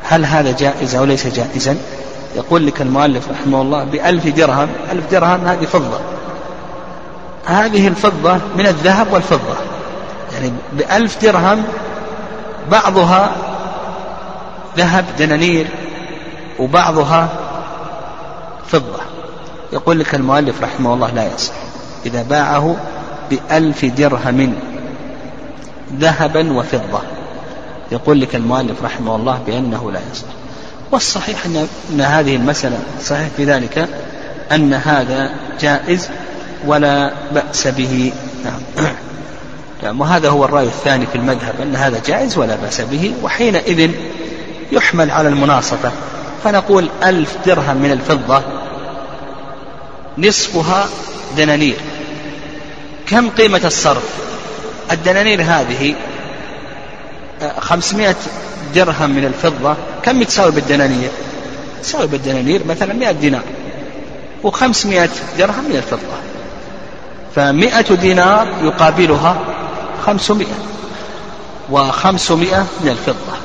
هل 0.03 0.25
هذا 0.25 0.53
جائز 0.59 0.95
أو 0.95 1.05
ليس 1.05 1.27
جائزا؟ 1.27 1.77
يقول 2.37 2.67
لك 2.67 2.83
المؤلف 2.83 3.31
رحمه 3.31 3.63
الله 3.63 3.85
بألف 3.85 4.27
درهم 4.27 4.69
ألف 4.93 5.11
درهم 5.11 5.47
هذه 5.47 5.65
فضة. 5.65 6.01
هذه 7.47 7.89
الفضة 7.89 8.39
من 8.57 8.67
الذهب 8.67 9.13
والفضة. 9.13 9.57
يعني 10.33 10.53
بألف 10.73 11.23
درهم 11.23 11.63
بعضها 12.71 13.33
ذهب 14.77 15.05
دنانير 15.19 15.67
وبعضها 16.59 17.29
فضة. 18.67 19.01
يقول 19.73 19.99
لك 19.99 20.15
المؤلف 20.15 20.63
رحمه 20.63 20.95
الله 20.95 21.11
لا 21.11 21.35
يصح. 21.35 21.55
إذا 22.07 22.23
باعه 22.23 22.77
بألف 23.31 23.85
درهم 23.85 24.55
ذهبا 25.97 26.53
وفضة. 26.53 27.01
يقول 27.93 28.21
لك 28.21 28.35
المؤلف 28.35 28.85
رحمه 28.85 29.17
الله 29.17 29.41
بأنه 29.47 29.93
لا 29.93 30.01
يصح. 30.13 30.27
والصحيح 30.93 31.47
أن, 31.47 31.69
أن 31.93 32.01
هذه 32.01 32.37
المسألة 32.37 32.79
صحيح 33.03 33.29
في 33.37 33.45
ذلك 33.45 33.89
أن 34.53 34.75
هذا 34.75 35.31
جائز 35.61 36.09
ولا 36.67 37.13
بأس 37.33 37.69
به. 37.69 38.13
نعم. 38.45 38.87
نعم. 39.83 40.01
وهذا 40.01 40.29
هو 40.29 40.45
الرأي 40.45 40.67
الثاني 40.67 41.07
في 41.07 41.15
المذهب 41.15 41.55
أن 41.63 41.77
هذا 41.77 42.01
جائز 42.07 42.39
ولا 42.39 42.57
بأس 42.57 42.81
به 42.81 43.15
وحينئذ 43.23 43.91
يحمل 44.73 45.11
على 45.11 45.29
المناصفة. 45.29 45.93
فنقول 46.45 46.89
ألف 47.03 47.37
درهم 47.47 47.77
من 47.77 47.93
الفضة 47.93 48.43
نصفها 50.19 50.87
دنانير. 51.37 51.77
كم 53.07 53.31
قيمة 53.31 53.61
الصرف؟ 53.65 54.28
الدنانير 54.93 55.43
هذه 55.43 55.95
خمسمائة 57.59 58.17
درهم 58.75 59.11
من 59.11 59.25
الفضة 59.25 59.77
كم 60.03 60.23
تساوي 60.23 60.53
بالدنانير؟ 60.53 61.11
تساوي 61.83 62.07
بالدنانير 62.07 62.61
مثلا 62.69 62.95
مئة 62.95 63.13
دينار 63.13 63.43
وخمسمائة 64.45 65.11
درهم 65.39 65.65
من 65.65 65.77
الفضة. 65.77 66.19
فمئة 67.35 67.95
دينار 67.95 68.49
يقابلها 68.63 69.37
خمسمائة 70.07 70.59
وخمسمائة 71.71 72.67
من 72.81 72.89
الفضة. 72.89 73.37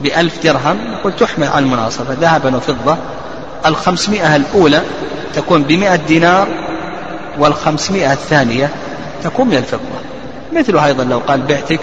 بألف 0.00 0.42
درهم 0.44 0.76
نقول 0.92 1.16
تحمل 1.16 1.48
على 1.48 1.64
المناصفة 1.64 2.14
ذهبا 2.20 2.56
وفضة. 2.56 2.96
الخمسمائة 3.66 4.36
الأولى 4.36 4.82
تكون 5.34 5.62
بمئة 5.62 5.96
دينار 5.96 6.48
والخمسمائة 7.38 8.12
الثانية 8.12 8.70
تكون 9.24 9.48
من 9.48 9.56
الفضة. 9.56 10.13
مثله 10.54 10.86
أيضا 10.86 11.04
لو 11.04 11.18
قال 11.18 11.42
بعتك 11.42 11.80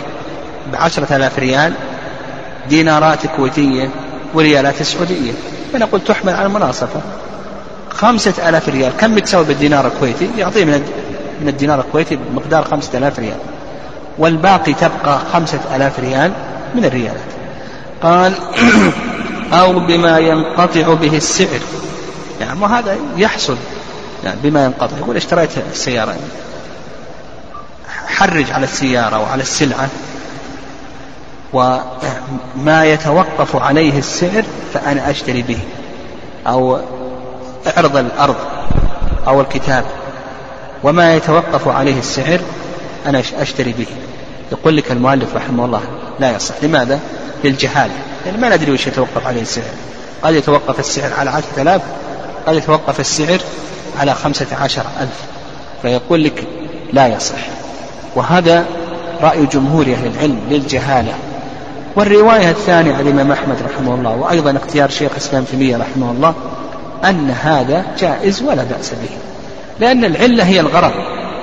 بعشرة 0.74 1.16
آلاف 1.16 1.40
ريال 1.40 1.74
دينارات 2.70 3.28
كويتية 3.28 3.90
وريالات 4.34 4.84
سعودية. 4.84 5.32
فنقول 5.74 6.02
تحمل 6.02 6.34
على 6.34 6.46
المناصفة 6.46 7.02
خمسة 7.90 8.50
آلاف 8.50 8.70
ريال. 8.70 8.92
كم 8.98 9.16
بتساوي 9.16 9.46
بالدينار 9.46 9.88
الكويتي؟ 9.88 10.30
يعطيه 10.38 10.66
من 10.66 10.84
من 11.42 11.48
الدينار 11.48 11.80
الكويتي 11.80 12.16
بمقدار 12.16 12.64
خمسة 12.64 12.98
آلاف 12.98 13.20
ريال. 13.20 13.38
والباقي 14.18 14.74
تبقى 14.74 15.20
خمسة 15.34 15.60
آلاف 15.76 16.00
ريال 16.00 16.32
من 16.76 16.86
الريالات. 16.86 17.32
قال 18.04 18.34
أو 19.62 19.80
بما 19.80 20.20
ينقطع 20.20 20.94
به 20.94 21.18
السعر. 21.18 21.60
يعني 22.42 22.62
وهذا 22.62 22.98
يحصل. 23.18 23.58
يعني 24.24 24.40
بما 24.44 24.66
ينقطع. 24.66 24.98
يقول 24.98 25.16
اشتريت 25.16 25.50
السيارة. 25.72 26.16
حرج 28.22 28.52
على 28.52 28.64
السيارة 28.64 29.20
وعلى 29.20 29.42
السلعة 29.42 29.90
وما 31.54 32.86
يتوقف 32.86 33.56
عليه 33.56 34.00
السعر 34.00 34.44
فأنا 34.74 35.12
أشتري 35.12 35.42
به 35.42 35.58
أو 36.48 36.80
اعرض 37.68 37.98
الأرض 37.98 38.36
أو 39.28 39.42
الكتاب. 39.42 39.86
وما 40.84 41.16
يتوقف 41.16 41.68
عليه 41.68 42.00
السعر 42.00 42.40
أنا 43.06 43.24
أشتري 43.40 43.72
به. 43.72 43.88
يقول 44.52 44.78
لك 44.78 44.92
المؤلف 44.92 45.36
رحمه 45.36 45.66
الله 45.66 45.82
لا 46.20 46.36
يصح. 46.36 46.56
لماذا؟ 46.64 47.00
للجهالة. 47.44 47.94
يعني 48.26 48.38
ما 48.38 48.56
ندري 48.56 48.72
وش 48.72 48.88
يتوقف 48.88 49.28
عليه 49.28 49.42
السعر. 49.42 49.74
قد 50.24 50.34
يتوقف 50.34 50.80
السعر 50.80 51.14
على 51.14 51.30
عشرة 51.30 51.62
آلاف 51.62 51.82
قد 52.48 52.56
يتوقف 52.56 53.00
السعر 53.00 53.40
على 54.00 54.16
خمسة 54.16 54.48
عشر 54.62 54.84
ألف. 55.02 55.22
فيقول 55.82 56.24
لك 56.24 56.48
لا 56.94 57.08
يصح. 57.08 57.38
وهذا 58.16 58.66
رأي 59.22 59.46
جمهور 59.46 59.86
أهل 59.86 60.08
العلم 60.08 60.40
للجهالة. 60.50 61.14
والرواية 61.96 62.50
الثانية 62.50 62.94
عن 62.94 63.02
الإمام 63.02 63.32
أحمد 63.32 63.56
رحمه 63.62 63.96
الله 63.96 64.12
وأيضا 64.12 64.58
اختيار 64.58 64.90
شيخ 64.90 65.12
الإسلام 65.12 65.44
تيمية 65.44 65.78
رحمه 65.78 66.12
الله 66.12 66.34
أن 67.06 67.32
هذا 67.32 67.86
جائز 68.00 68.42
ولا 68.42 68.64
بأس 68.64 68.90
به 68.90 69.10
لأن 69.80 70.06
العلة 70.06 70.44
هي 70.44 70.60
الغرض 70.60 70.92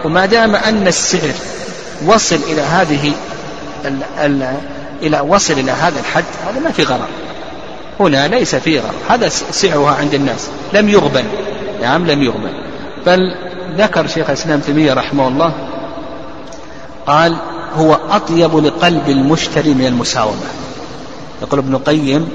وما 0.04 0.26
دام 0.26 0.54
أن 0.54 0.87
السعر 0.87 1.32
وصل 2.06 2.37
إلى 2.37 2.60
هذه 2.60 3.12
ال 3.84 3.96
ال 4.20 4.54
إلى 5.02 5.20
وصل 5.20 5.52
إلى 5.52 5.72
هذا 5.72 6.00
الحد 6.00 6.25
هذا 6.48 6.60
ما 6.60 6.70
في 6.70 6.82
غرر 6.82 7.08
هنا 8.00 8.28
ليس 8.28 8.54
فيه 8.54 8.80
غرر 8.80 8.94
هذا 9.08 9.28
سعرها 9.28 9.94
عند 9.94 10.14
الناس 10.14 10.48
لم 10.72 10.88
يغبن 10.88 11.25
نعم 11.82 12.06
لم 12.06 12.22
يغبن 12.22 12.52
بل 13.06 13.18
ذكر 13.76 14.06
شيخ 14.06 14.26
الإسلام 14.26 14.60
تيمية 14.60 14.92
رحمه 14.92 15.28
الله 15.28 15.52
قال 17.09 17.37
هو 17.77 17.99
أطيب 18.11 18.57
لقلب 18.57 19.09
المشتري 19.09 19.75
من 19.75 19.87
المساومة. 19.87 20.47
يقول 21.43 21.61
ابن 21.61 21.75
القيم 21.75 22.29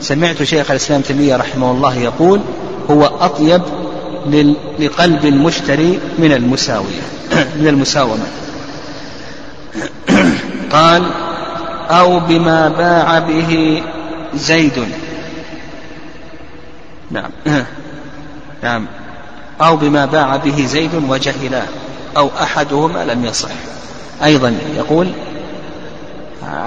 سمعت 0.00 0.42
شيخ 0.42 0.70
الإسلام 0.70 1.00
تيمية 1.00 1.36
رحمه 1.36 1.70
الله 1.70 1.94
يقول 1.94 2.40
هو 2.90 3.06
أطيب 3.06 3.62
لقلب 4.78 5.24
المشتري 5.24 5.98
من 6.18 6.32
المساوية 6.32 7.02
من 7.56 7.66
المساومة. 7.68 8.26
قال 10.72 11.02
أو 11.90 12.20
بما 12.20 12.68
باع 12.68 13.18
به 13.18 13.82
زيد. 14.34 14.84
نعم. 17.10 17.30
نعم. 18.62 18.86
أو 19.60 19.76
بما 19.76 20.06
باع 20.06 20.36
به 20.36 20.66
زيد 20.66 20.94
وجهلا 21.08 21.62
أو 22.16 22.30
أحدهما 22.42 23.04
لم 23.04 23.24
يصح. 23.24 23.50
أيضا 24.24 24.54
يقول 24.76 25.08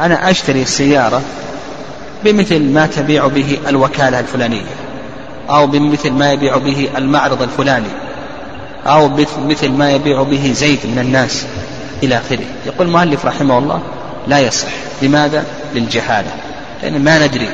أنا 0.02 0.30
أشتري 0.30 0.62
السيارة 0.62 1.22
بمثل 2.24 2.62
ما 2.62 2.86
تبيع 2.86 3.28
به 3.28 3.58
الوكالة 3.68 4.20
الفلانية 4.20 4.62
أو 5.50 5.68
بمثل 5.68 6.12
ما 6.12 6.32
يبيع 6.32 6.58
به 6.58 6.90
المعرض 6.98 7.42
الفلاني 7.42 7.90
أو 8.86 9.10
مثل 9.48 9.72
ما 9.72 9.92
يبيع 9.92 10.24
به 10.24 10.52
زيد 10.56 10.80
من 10.86 11.00
الناس 11.00 11.46
إلى 12.04 12.18
آخره. 12.18 12.46
يقول 12.66 12.88
المؤلف 12.88 13.26
رحمه 13.26 13.58
الله 13.58 13.82
لا 14.28 14.40
يصح. 14.40 14.68
لماذا؟ 15.02 15.46
للجهالة. 15.76 16.32
لأن 16.84 17.04
ما 17.04 17.28
ندري 17.28 17.50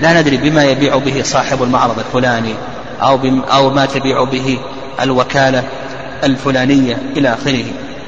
لا 0.00 0.20
ندري 0.20 0.36
بما 0.36 0.64
يبيع 0.64 0.96
به 0.96 1.22
صاحب 1.22 1.62
المعرض 1.62 1.98
الفلاني 1.98 2.54
أو, 3.02 3.18
أو 3.52 3.70
ما 3.70 3.86
تبيع 3.86 4.24
به 4.24 4.58
الوكالة 5.00 5.64
الفلانية 6.24 6.98
إلى 7.16 7.34
آخره. 7.34 7.64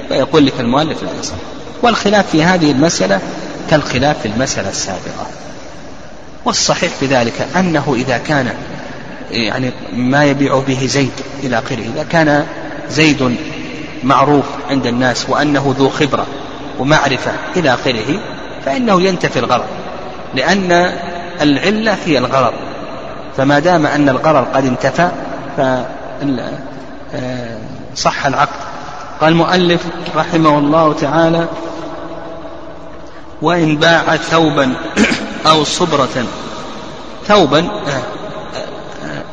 فيقول 0.09 0.47
لك 0.47 0.61
المؤلف 0.61 1.02
لا 1.02 1.11
يصح 1.21 1.35
والخلاف 1.82 2.30
في 2.30 2.44
هذه 2.44 2.71
المسألة 2.71 3.21
كالخلاف 3.71 4.21
في 4.21 4.28
المسألة 4.28 4.68
السابقة. 4.68 5.26
والصحيح 6.44 6.92
في 6.92 7.06
ذلك 7.06 7.47
أنه 7.56 7.94
إذا 7.97 8.18
كان 8.18 8.54
يعني 9.30 9.73
ما 9.92 10.25
يبيع 10.25 10.59
به 10.59 10.87
زيد 10.87 11.12
إلى 11.42 11.59
آخره 11.59 11.85
إذا 11.94 12.02
كان 12.11 12.47
زيد 12.90 13.37
معروف 14.04 14.44
عند 14.71 14.87
الناس 14.87 15.26
وأنه 15.28 15.75
ذو 15.78 15.88
خبرة 15.88 16.26
ومعرفة 16.78 17.32
إلى 17.56 17.75
آخره 17.75 18.21
فإنه 18.64 19.02
ينتفي 19.02 19.38
الغرض. 19.38 19.66
لأن 20.35 20.92
العلة 21.40 21.97
هي 22.06 22.18
الغرض. 22.18 22.52
فما 23.37 23.59
دام 23.59 23.87
أن 23.87 24.09
الغرض 24.09 24.47
قد 24.54 24.66
انتفى 24.66 25.09
فصح 27.94 28.26
العقد. 28.26 28.62
قال 29.23 29.33
المؤلف 29.33 29.87
رحمه 30.17 30.59
الله 30.59 30.93
تعالى 30.93 31.49
وإن 33.43 33.76
باع 33.76 34.17
ثوبا 34.17 34.75
أو 35.47 35.64
صبرة 35.64 36.26
ثوبا 37.26 37.69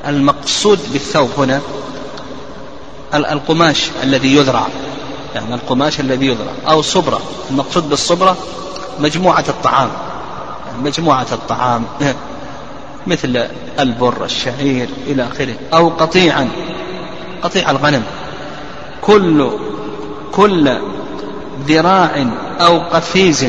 المقصود 0.08 0.80
بالثوب 0.94 1.30
هنا 1.38 1.62
القماش 3.14 3.90
الذي 4.04 4.36
يذرع. 4.36 4.68
يعني 5.36 5.56
القماش 5.56 6.00
الذي 6.00 6.26
يذرع. 6.28 6.52
أو 6.68 6.82
صبرة. 6.82 7.22
المقصود 7.52 7.90
بالصبرة 7.90 8.38
مجموعة 9.00 9.46
الطعام. 9.50 9.90
يعني 10.68 10.84
مجموعة 10.84 11.28
الطعام. 11.32 11.86
مثل 13.08 13.48
البر 13.80 14.26
الشعير 14.26 14.90
إلى 15.08 15.28
آخره. 15.28 15.56
أو 15.74 15.90
قطيعا. 15.90 16.50
قطيع 17.44 17.72
الغنم. 17.72 18.04
كل 19.02 19.50
كل 20.40 20.78
ذراع 21.68 22.26
أو 22.62 22.80
قفيز 22.80 23.48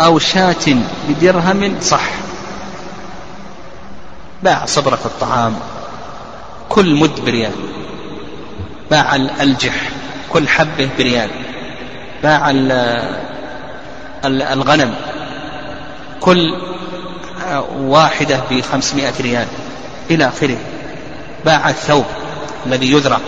أو 0.00 0.18
شاة 0.18 0.76
بدرهم 1.08 1.80
صح. 1.80 2.10
باع 4.42 4.64
صبرة 4.66 4.98
الطعام 5.04 5.54
كل 6.68 6.94
مد 6.94 7.20
بريال. 7.24 7.52
باع 8.90 9.16
الجح 9.16 9.90
كل 10.32 10.48
حبة 10.48 10.88
بريال. 10.98 11.30
باع 12.22 12.50
الغنم 14.24 14.94
كل 16.20 16.54
واحدة 17.78 18.40
بخمسمائة 18.50 19.14
ريال. 19.20 19.46
إلى 20.10 20.28
آخره. 20.28 20.58
باع 21.44 21.68
الثوب 21.68 22.04
الذي 22.66 22.92
يذرع. 22.92 23.20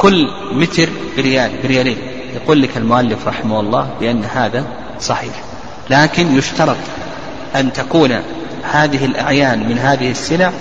كل 0.00 0.30
متر 0.52 0.88
بريال 1.16 1.50
بريالين. 1.62 1.98
يقول 2.34 2.62
لك 2.62 2.76
المؤلف 2.76 3.28
رحمه 3.28 3.60
الله 3.60 3.88
بأن 4.00 4.24
هذا 4.24 4.64
صحيح. 5.00 5.32
لكن 5.90 6.38
يشترط 6.38 6.76
أن 7.56 7.72
تكون 7.72 8.22
هذه 8.62 9.04
الأعيان 9.04 9.68
من 9.68 9.78
هذه 9.78 10.10
السلع 10.10 10.52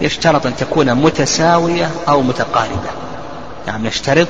يشترط 0.00 0.46
أن 0.46 0.56
تكون 0.56 0.94
متساوية 0.94 1.90
أو 2.08 2.22
متقاربة. 2.22 2.90
يعني 3.66 3.88
نشترط 3.88 4.28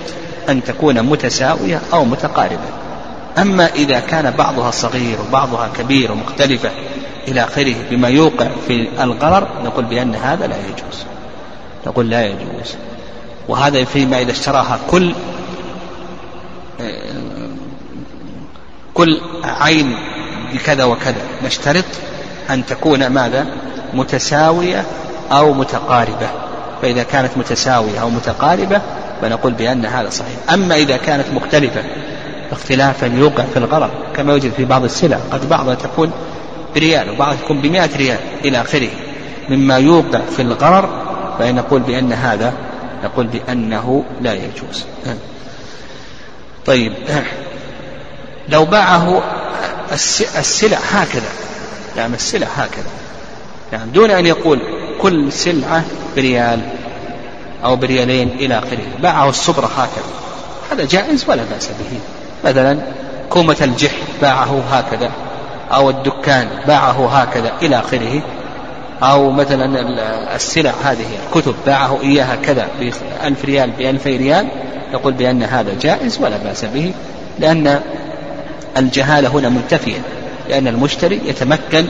أن 0.48 0.64
تكون 0.64 1.02
متساوية 1.02 1.80
أو 1.92 2.04
متقاربة. 2.04 2.68
أما 3.38 3.66
إذا 3.66 4.00
كان 4.00 4.30
بعضها 4.30 4.70
صغير 4.70 5.18
وبعضها 5.28 5.70
كبير 5.78 6.12
ومختلفة 6.12 6.70
إلى 7.28 7.44
آخره 7.44 7.74
بما 7.90 8.09
يوقع 8.09 8.48
في 8.68 8.88
الغرر 9.02 9.48
نقول 9.64 9.85
بأن 9.85 10.14
هذا 10.14 10.46
لا 10.46 10.57
يجوز. 10.57 11.04
نقول 11.87 12.11
لا 12.11 12.26
يجوز. 12.26 12.74
وهذا 13.48 13.85
فيما 13.85 14.20
إذا 14.20 14.30
اشتراها 14.30 14.78
كل 14.90 15.14
كل 18.94 19.20
عين 19.44 19.96
بكذا 20.54 20.85
وكذا. 20.85 21.22
نشترط 21.44 21.85
أن 22.50 22.66
تكون 22.66 23.07
ماذا؟ 23.07 23.46
متساوية 23.94 24.85
أو 25.33 25.52
متقاربة. 25.52 26.28
فإذا 26.83 27.02
كانت 27.02 27.30
متساوية 27.37 28.02
أو 28.02 28.11
متقاربة 28.11 28.80
فنقول 29.22 29.52
بأن 29.52 29.87
هذا 29.87 30.11
صحيح. 30.11 30.37
أما 30.52 30.76
إذا 30.76 30.96
كانت 30.96 31.26
مختلفة 31.33 31.83
اختلافا 32.52 33.07
يوقع 33.07 33.44
في 33.44 33.57
الغرر 33.57 33.90
كما 34.16 34.33
يوجد 34.33 34.52
في 34.52 34.64
بعض 34.64 34.85
السلع. 34.85 35.18
قد 35.33 35.48
بعضها 35.48 35.74
تكون 35.74 36.11
بريال 36.74 37.11
وبعضها 37.11 37.37
تكون 37.37 37.61
بمئة 37.61 37.96
ريال 37.96 38.18
إلى 38.44 38.61
آخره. 38.61 38.88
مما 39.48 39.78
يوقع 39.78 40.20
في 40.37 40.42
الغرر 40.42 40.88
فنقول 41.38 41.80
بأن 41.80 42.12
هذا 42.12 42.52
نقول 43.05 43.27
بأنه 43.27 44.05
لا 44.21 44.33
يجوز. 44.33 44.85
طيب 46.67 46.93
لو 48.49 48.64
باعه 48.64 49.23
السلع 50.38 50.79
هكذا 50.93 51.29
يعني 51.97 52.14
السلع 52.14 52.47
هكذا 52.47 52.90
يعني 53.73 53.90
دون 53.90 54.11
أن 54.11 54.27
يقول 54.27 54.61
كل 55.01 55.33
سلعة 55.33 55.85
بريال 56.17 56.61
أو 57.64 57.77
بريالين 57.77 58.29
إلى 58.29 58.59
آخره 58.59 58.87
باعه 59.03 59.29
الصبرة 59.29 59.67
هكذا 59.67 60.05
هذا 60.73 60.85
جائز 60.85 61.25
ولا 61.29 61.43
بأس 61.45 61.69
به؟ 61.69 61.99
مثلا 62.51 62.79
كومة 63.31 63.57
الجح 63.61 63.93
باعه 64.21 64.62
هكذا 64.71 65.11
أو 65.73 65.90
الدكان 65.90 66.49
باعه 66.67 67.09
هكذا 67.09 67.53
إلى 67.62 67.79
آخره 67.79 68.23
أو 69.02 69.30
مثلا 69.30 69.80
السلع 70.37 70.72
هذه 70.83 71.07
الكتب 71.26 71.54
باعه 71.66 72.00
إياها 72.02 72.37
كذا 72.37 72.68
بألف 72.80 73.44
ريال 73.44 73.70
بألفي 73.70 74.16
ريال 74.16 74.48
يقول 74.92 75.12
بأن 75.12 75.42
هذا 75.42 75.74
جائز 75.80 76.18
ولا 76.20 76.37
بأس 76.37 76.64
به 76.64 76.94
لأن 77.38 77.80
الجهالة 78.76 79.28
هنا 79.28 79.48
منتفية 79.48 79.98
لأن 80.48 80.68
المشتري 80.68 81.20
يتمكن 81.24 81.85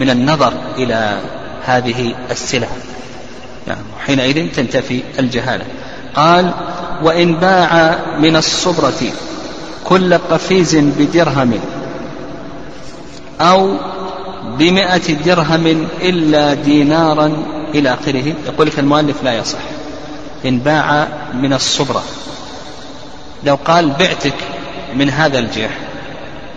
من 0.00 0.10
النظر 0.10 0.52
إلى 0.78 1.18
هذه 1.64 2.14
السلع. 2.30 2.68
يعني 3.66 3.80
حينئذ 4.06 4.52
تنتفي 4.52 5.02
الجهالة. 5.18 5.64
قال 6.16 6.50
وإن 7.02 7.34
باع 7.34 7.98
من 8.18 8.36
الصبرة 8.36 9.12
كل 9.84 10.14
قفيز 10.14 10.76
بدرهم 10.76 11.60
أو 13.40 13.76
بمئة 14.58 15.12
درهم 15.12 15.86
إلا 16.00 16.54
دينارا 16.54 17.36
إلى 17.74 17.94
آخره. 17.94 18.34
يقول 18.46 18.66
لك 18.66 18.78
المؤلف 18.78 19.24
لا 19.24 19.38
يصح. 19.38 19.58
إن 20.46 20.58
باع 20.58 21.08
من 21.34 21.52
الصبرة. 21.52 22.02
لو 23.44 23.58
قال 23.64 23.90
بعتك 23.90 24.34
من 24.94 25.10
هذا 25.10 25.38
الجيح 25.38 25.70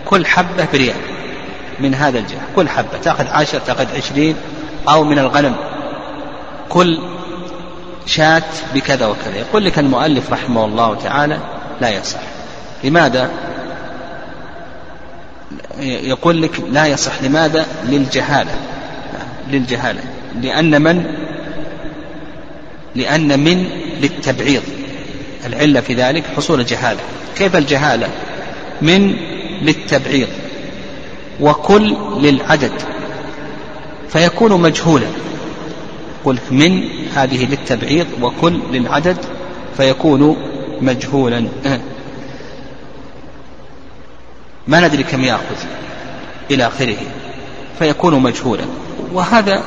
كل 0.06 0.26
حبة 0.26 0.66
بريال 0.72 0.96
من 1.80 1.94
هذا 1.94 2.18
الجيح 2.18 2.40
كل 2.56 2.68
حبة 2.68 2.98
تأخذ 3.02 3.26
عشر 3.26 3.58
تأخذ 3.58 3.96
عشرين 3.96 4.36
أو 4.88 5.04
من 5.04 5.18
الغنم 5.18 5.56
كل 6.68 6.98
شاة 8.06 8.42
بكذا 8.74 9.06
وكذا. 9.06 9.36
يقول 9.36 9.64
لك 9.64 9.78
المؤلف 9.78 10.32
رحمه 10.32 10.64
الله 10.64 10.94
تعالى 10.94 11.38
لا 11.80 11.90
يصح. 11.90 12.20
لماذا؟ 12.84 13.30
يقول 15.80 16.42
لك 16.42 16.60
لا 16.72 16.86
يصح. 16.86 17.22
لماذا؟ 17.22 17.66
للجهالة. 17.84 18.54
للجهالة. 19.50 20.00
لأن 20.42 20.82
من؟ 20.82 21.04
لأن 22.96 23.40
من؟ 23.40 23.68
للتبعيض. 24.00 24.62
العلة 25.46 25.80
في 25.80 25.94
ذلك 25.94 26.24
حصول 26.36 26.60
الجهالة. 26.60 27.00
كيف 27.36 27.56
الجهالة؟ 27.56 28.08
من؟ 28.82 29.16
للتبعيض. 29.62 30.28
وكل 31.40 31.96
للعدد. 32.20 32.72
فيكون 34.08 34.60
مجهولا. 34.60 35.06
قل 36.24 36.38
من؟ 36.50 36.82
هذه 37.14 37.46
للتبعيض. 37.46 38.06
وكل 38.22 38.60
للعدد. 38.72 39.16
فيكون 39.76 40.36
مجهولا. 40.80 41.48
ما 44.68 44.80
ندري 44.80 45.02
كم 45.02 45.24
يأخذ 45.24 45.56
إلى 46.50 46.66
آخره 46.66 46.96
فيكون 47.78 48.14
مجهولا. 48.14 48.64
وهذا 49.12 49.62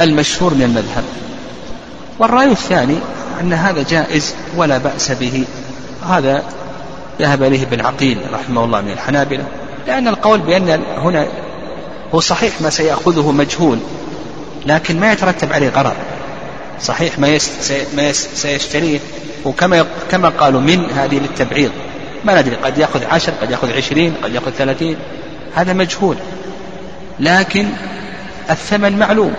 المشهور 0.00 0.54
من 0.54 0.62
المذهب. 0.62 1.04
والرأي 2.18 2.50
الثاني 2.50 2.96
أن 3.40 3.52
هذا 3.52 3.84
جائز 3.90 4.34
ولا 4.56 4.78
بأس 4.78 5.12
به. 5.12 5.44
هذا 6.08 6.42
ذهب 7.20 7.42
إليه 7.42 7.62
ابن 7.62 7.80
عقيل 7.80 8.18
رحمه 8.32 8.64
الله 8.64 8.80
من 8.80 8.90
الحنابلة 8.90 9.44
لأن 9.86 10.08
القول 10.08 10.38
بأن 10.38 10.82
هنا 10.96 11.26
هو 12.14 12.20
صحيح 12.20 12.60
ما 12.60 12.70
سيأخذه 12.70 13.30
مجهول 13.30 13.78
لكن 14.66 15.00
ما 15.00 15.12
يترتب 15.12 15.52
عليه 15.52 15.68
غرر. 15.68 15.96
صحيح 16.80 17.18
ما 17.18 17.38
ما 17.96 18.12
سيشتريه 18.12 18.98
وكما 19.44 19.86
كما 20.10 20.28
قالوا 20.28 20.60
من 20.60 20.90
هذه 20.90 21.18
للتبعيض. 21.18 21.70
ما 22.24 22.40
ندري 22.40 22.56
قد 22.56 22.78
يأخذ 22.78 23.04
عشر 23.04 23.32
قد 23.42 23.50
يأخذ 23.50 23.76
عشرين 23.76 24.14
قد 24.22 24.34
يأخذ 24.34 24.50
ثلاثين. 24.50 24.96
هذا 25.54 25.72
مجهول. 25.72 26.16
لكن 27.20 27.68
الثمن 28.50 28.98
معلوم. 28.98 29.34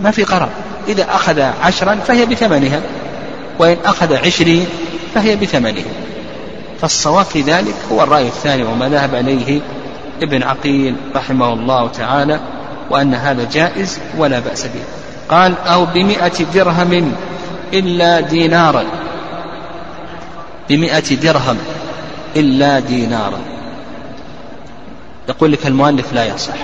ما 0.00 0.10
في 0.10 0.24
قرار. 0.24 0.48
إذا 0.88 1.06
أخذ 1.10 1.40
عشرا 1.40 1.94
فهي 1.94 2.26
بثمنها. 2.26 2.80
وإن 3.58 3.76
أخذ 3.84 4.16
عشرين 4.16 4.66
فهي 5.14 5.36
بثمنها. 5.36 5.84
فالصواب 6.80 7.24
في 7.24 7.40
ذلك 7.40 7.74
هو 7.92 8.02
الرأي 8.02 8.26
الثاني 8.26 8.62
وما 8.62 8.88
ذهب 8.88 9.14
إليه 9.14 9.60
ابن 10.22 10.42
عقيل 10.42 10.96
رحمه 11.16 11.52
الله 11.52 11.88
تعالى 11.88 12.40
وأن 12.90 13.14
هذا 13.14 13.48
جائز 13.52 13.98
ولا 14.18 14.38
بأس 14.38 14.62
به. 14.62 14.82
قال 15.28 15.54
أو 15.66 15.84
بمئة 15.84 16.44
درهم 16.54 17.12
إلا 17.72 18.20
دينارا. 18.20 18.99
بمئة 20.70 21.14
درهم 21.14 21.58
إلا 22.36 22.78
دينارا. 22.80 23.40
يقول 25.28 25.52
لك 25.52 25.66
المؤلف 25.66 26.12
لا 26.12 26.24
يصح 26.24 26.54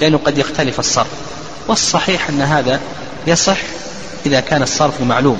لأنه 0.00 0.18
قد 0.24 0.38
يختلف 0.38 0.78
الصرف 0.78 1.10
والصحيح 1.68 2.28
أن 2.28 2.40
هذا 2.40 2.80
يصح 3.26 3.56
إذا 4.26 4.40
كان 4.40 4.62
الصرف 4.62 5.02
معلوم. 5.02 5.38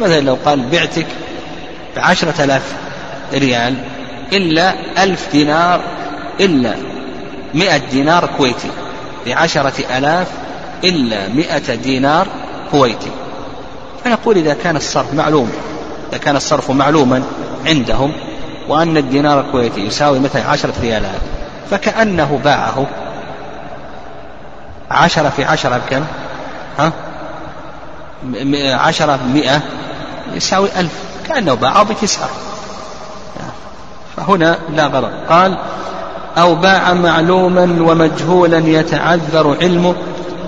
مثلا 0.00 0.20
لو 0.20 0.38
قال 0.44 0.68
بعتك 0.68 1.06
بعشرة 1.96 2.44
آلاف 2.44 2.62
ريال 3.32 3.74
إلا 4.32 4.74
ألف 5.04 5.28
دينار 5.32 5.80
إلا 6.40 6.74
مئة 7.54 7.76
دينار 7.76 8.26
كويتي 8.36 8.70
بعشرة 9.26 9.98
آلاف 9.98 10.26
إلا 10.84 11.28
مئة 11.28 11.74
دينار 11.74 12.26
كويتي. 12.70 13.10
فنقول 14.04 14.38
إذا 14.38 14.56
كان 14.64 14.76
الصرف 14.76 15.14
معلوم 15.14 15.52
إذا 16.10 16.18
كان 16.18 16.36
الصرف 16.36 16.70
معلوما 16.70 17.22
عندهم 17.66 18.12
وأن 18.68 18.96
الدينار 18.96 19.40
الكويتي 19.40 19.80
يساوي 19.80 20.18
مثلا 20.18 20.44
عشرة 20.44 20.72
ريالات 20.80 21.20
فكأنه 21.70 22.40
باعه 22.44 22.86
عشرة 24.90 25.28
في 25.28 25.44
عشرة 25.44 25.80
بكم؟ 25.86 26.04
ها؟ 26.78 26.92
عشرة 28.74 29.18
بمئة 29.24 29.60
يساوي 30.34 30.68
ألف 30.76 30.92
كأنه 31.28 31.54
باعه 31.54 31.82
بتسعة. 31.82 32.28
فهنا 34.16 34.58
لا 34.76 34.86
غرض 34.86 35.10
قال 35.28 35.58
أو 36.38 36.54
باع 36.54 36.92
معلوما 36.92 37.62
ومجهولا 37.62 38.58
يتعذر 38.58 39.56
علمه 39.62 39.94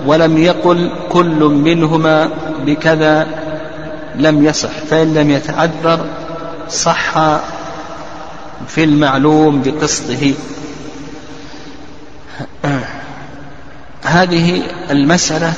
ولم 0.05 0.37
يقل 0.37 0.91
كل 1.09 1.39
منهما 1.43 2.29
بكذا 2.65 3.27
لم 4.15 4.45
يصح 4.45 4.69
فإن 4.69 5.13
لم 5.13 5.31
يتعذر 5.31 6.05
صح 6.69 7.13
في 8.67 8.83
المعلوم 8.83 9.61
بقسطه. 9.61 10.33
هذه 14.03 14.61
المسألة 14.89 15.53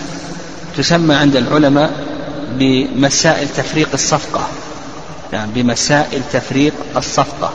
تسمى 0.77 1.15
عند 1.15 1.35
العلماء 1.35 1.91
بمسائل 2.51 3.47
تفريق 3.47 3.89
الصفقة. 3.93 4.47
يعني 5.33 5.51
بمسائل 5.55 6.21
تفريق 6.33 6.73
الصفقة. 6.97 7.53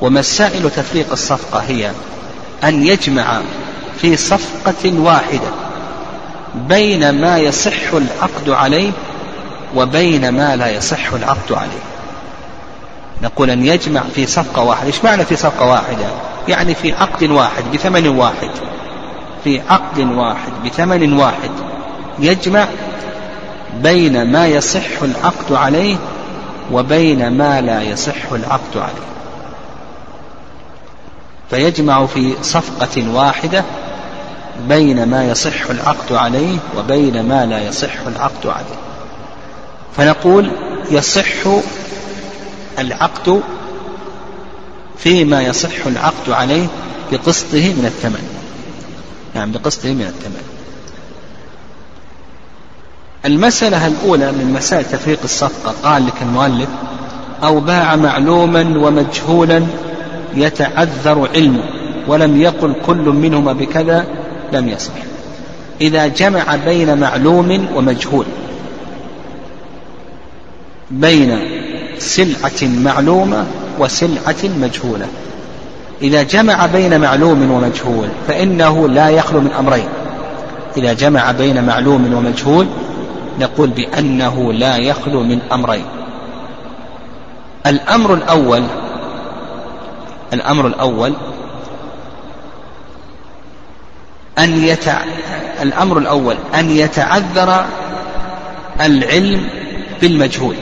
ومسائل 0.00 0.70
تفريق 0.70 1.12
الصفقة 1.12 1.58
هي 1.58 1.90
أن 2.64 2.86
يجمع 2.86 3.40
في 4.00 4.16
صفقة 4.16 4.98
واحدة 4.98 5.50
بين 6.54 7.20
ما 7.20 7.38
يصح 7.38 7.92
العقد 7.92 8.48
عليه 8.48 8.90
وبين 9.76 10.28
ما 10.28 10.56
لا 10.56 10.68
يصح 10.68 11.12
العقد 11.12 11.52
عليه. 11.52 11.95
نقول 13.22 13.50
أن 13.50 13.66
يجمع 13.66 14.02
في 14.14 14.26
صفقة 14.26 14.62
واحدة. 14.62 14.86
إيش 14.86 15.04
معنى 15.04 15.24
في 15.24 15.36
صفقة 15.36 15.66
واحدة؟ 15.66 16.06
يعني 16.48 16.74
في 16.74 16.92
عقد 16.92 17.30
واحد 17.30 17.64
بثمن 17.74 18.08
واحد. 18.08 18.50
في 19.44 19.60
عقد 19.68 19.98
واحد 19.98 20.52
بثمن 20.64 21.12
واحد. 21.12 21.50
يجمع 22.18 22.66
بين 23.82 24.32
ما 24.32 24.46
يصح 24.46 25.02
العقد 25.02 25.52
عليه 25.52 25.96
وبين 26.72 27.30
ما 27.30 27.60
لا 27.60 27.82
يصح 27.82 28.32
العقد 28.32 28.76
عليه. 28.76 29.06
فيجمع 31.50 32.06
في 32.06 32.34
صفقة 32.42 33.10
واحدة 33.14 33.64
بين 34.68 35.08
ما 35.08 35.24
يصح 35.24 35.70
العقد 35.70 36.12
عليه 36.12 36.58
وبين 36.78 37.28
ما 37.28 37.46
لا 37.46 37.68
يصح 37.68 38.06
العقد 38.06 38.46
عليه. 38.46 38.76
فنقول 39.96 40.50
يصح 40.90 41.46
العقد 42.78 43.42
فيما 44.98 45.42
يصح 45.42 45.86
العقد 45.86 46.30
عليه 46.30 46.66
بقسطه 47.12 47.74
من 47.74 47.84
الثمن. 47.86 48.28
نعم 49.34 49.52
بقسطه 49.52 49.88
من 49.88 50.02
الثمن. 50.02 50.42
المسألة 53.24 53.86
الأولى 53.86 54.32
من 54.32 54.52
مسائل 54.52 54.84
تفريق 54.84 55.18
الصفقة 55.24 55.74
قال 55.82 56.06
لك 56.06 56.22
المؤلف 56.22 56.68
أو 57.44 57.60
باع 57.60 57.96
معلوما 57.96 58.60
ومجهولا 58.60 59.62
يتعذر 60.34 61.28
علمه 61.34 61.64
ولم 62.08 62.40
يقل 62.40 62.74
كل 62.86 62.96
منهما 62.96 63.52
بكذا 63.52 64.06
لم 64.52 64.68
يصح. 64.68 64.92
إذا 65.80 66.06
جمع 66.06 66.56
بين 66.56 66.98
معلوم 66.98 67.68
ومجهول 67.74 68.26
بين 70.90 71.55
سلعة 71.98 72.62
معلومة 72.62 73.46
وسلعة 73.78 74.44
مجهولة. 74.44 75.06
إذا 76.02 76.22
جمع 76.22 76.66
بين 76.66 77.00
معلوم 77.00 77.50
ومجهول 77.50 78.08
فإنه 78.28 78.88
لا 78.88 79.08
يخلو 79.08 79.40
من 79.40 79.52
أمرين. 79.52 79.88
إذا 80.76 80.92
جمع 80.92 81.30
بين 81.30 81.64
معلوم 81.64 82.14
ومجهول 82.14 82.66
نقول 83.40 83.68
بأنه 83.68 84.52
لا 84.52 84.76
يخلو 84.76 85.22
من 85.22 85.38
أمرين. 85.52 85.84
الأمر 87.66 88.14
الأول 88.14 88.62
الأمر 90.32 90.66
الأول 90.66 91.12
أن 94.38 94.64
يتع... 94.64 95.00
الأمر 95.62 95.98
الأول 95.98 96.36
أن 96.54 96.70
يتعذر 96.70 97.66
العلم 98.80 99.48
بالمجهول. 100.02 100.56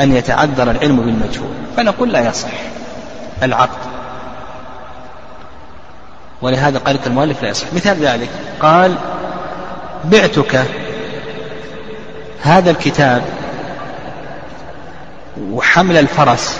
أن 0.00 0.16
يتعذر 0.16 0.70
العلم 0.70 0.96
بالمجهول. 0.96 1.50
فنقول 1.76 2.12
لا 2.12 2.28
يصح. 2.28 2.48
العقد. 3.42 3.78
ولهذا 6.42 6.78
قال 6.78 6.98
المؤلف 7.06 7.42
لا 7.42 7.48
يصح. 7.48 7.66
مثال 7.72 7.96
ذلك. 7.96 8.28
قال 8.60 8.94
بعتك 10.04 10.64
هذا 12.42 12.70
الكتاب 12.70 13.22
وحمل 15.50 15.96
الفرس 15.96 16.58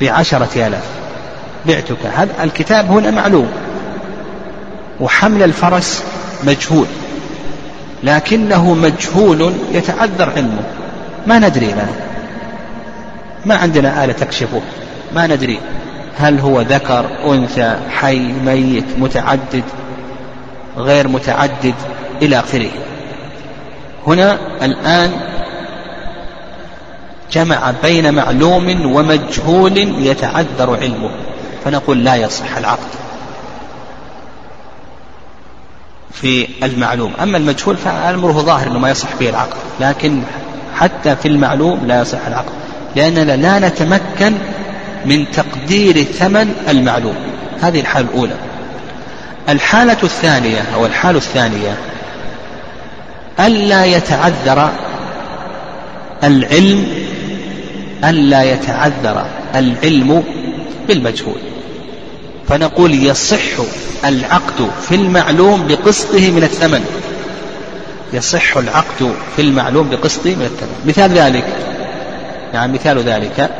بعشرة 0.00 0.66
آلاف. 0.66 0.84
بعتك. 1.66 2.06
هذا 2.06 2.44
الكتاب 2.44 2.90
هنا 2.90 3.10
معلوم. 3.10 3.52
وحمل 5.00 5.42
الفرس 5.42 6.04
مجهول. 6.44 6.86
لكنه 8.02 8.74
مجهول 8.74 9.52
يتعذر 9.72 10.30
علمه. 10.36 10.81
ما 11.26 11.38
ندري 11.38 11.66
الآن 11.66 12.12
ما 13.44 13.54
عندنا 13.54 14.04
آلة 14.04 14.12
تكشفه. 14.12 14.60
ما 15.14 15.26
ندري. 15.26 15.60
هل 16.18 16.40
هو 16.40 16.60
ذكر 16.60 17.06
أنثى 17.26 17.76
حي 17.90 18.18
ميت 18.18 18.84
متعدد 18.98 19.64
غير 20.76 21.08
متعدد 21.08 21.74
إلى 22.22 22.38
آخره. 22.38 22.70
هنا 24.06 24.38
الآن 24.62 25.12
جمع 27.32 27.72
بين 27.82 28.14
معلوم 28.14 28.94
ومجهول 28.96 29.78
يتعذر 29.78 30.76
علمه. 30.80 31.10
فنقول 31.64 32.04
لا 32.04 32.16
يصح 32.16 32.56
العقد 32.56 32.88
في 36.12 36.48
المعلوم. 36.62 37.12
أما 37.22 37.38
المجهول 37.38 37.76
فأمره 37.76 38.32
ظاهر 38.32 38.66
أنه 38.66 38.78
ما 38.78 38.90
يصح 38.90 39.08
به 39.20 39.28
العقد. 39.28 39.56
لكن 39.80 40.22
حتى 40.76 41.16
في 41.16 41.28
المعلوم 41.28 41.86
لا 41.86 42.00
يصح 42.00 42.26
العقد 42.26 42.52
لأننا 42.96 43.36
لا 43.36 43.68
نتمكن 43.68 44.34
من 45.04 45.30
تقدير 45.30 46.02
ثمن 46.02 46.54
المعلوم. 46.68 47.14
هذه 47.60 47.80
الحالة 47.80 48.08
الأولى. 48.08 48.34
الحالة 49.48 49.96
الثانية 50.02 50.64
أو 50.74 50.86
الحالة 50.86 51.18
الثانية 51.18 51.78
ألا 53.40 53.84
يتعذر 53.84 54.70
العلم 56.24 56.86
ألا 58.04 58.42
يتعذر 58.42 59.26
العلم 59.54 60.22
بالمجهول. 60.88 61.38
فنقول 62.48 63.06
يصح 63.06 63.60
العقد 64.04 64.70
في 64.88 64.94
المعلوم 64.94 65.66
بقسطه 65.68 66.30
من 66.30 66.42
الثمن. 66.42 66.84
يصح 68.12 68.56
العقد 68.56 69.14
في 69.36 69.42
المعلوم 69.42 69.90
بقسطه 69.90 70.34
من 70.34 70.42
الثمن 70.42 70.82
مثال 70.86 71.10
ذلك 71.10 71.44
يعني 72.54 72.72
مثال 72.72 72.98
ذلك. 72.98 73.50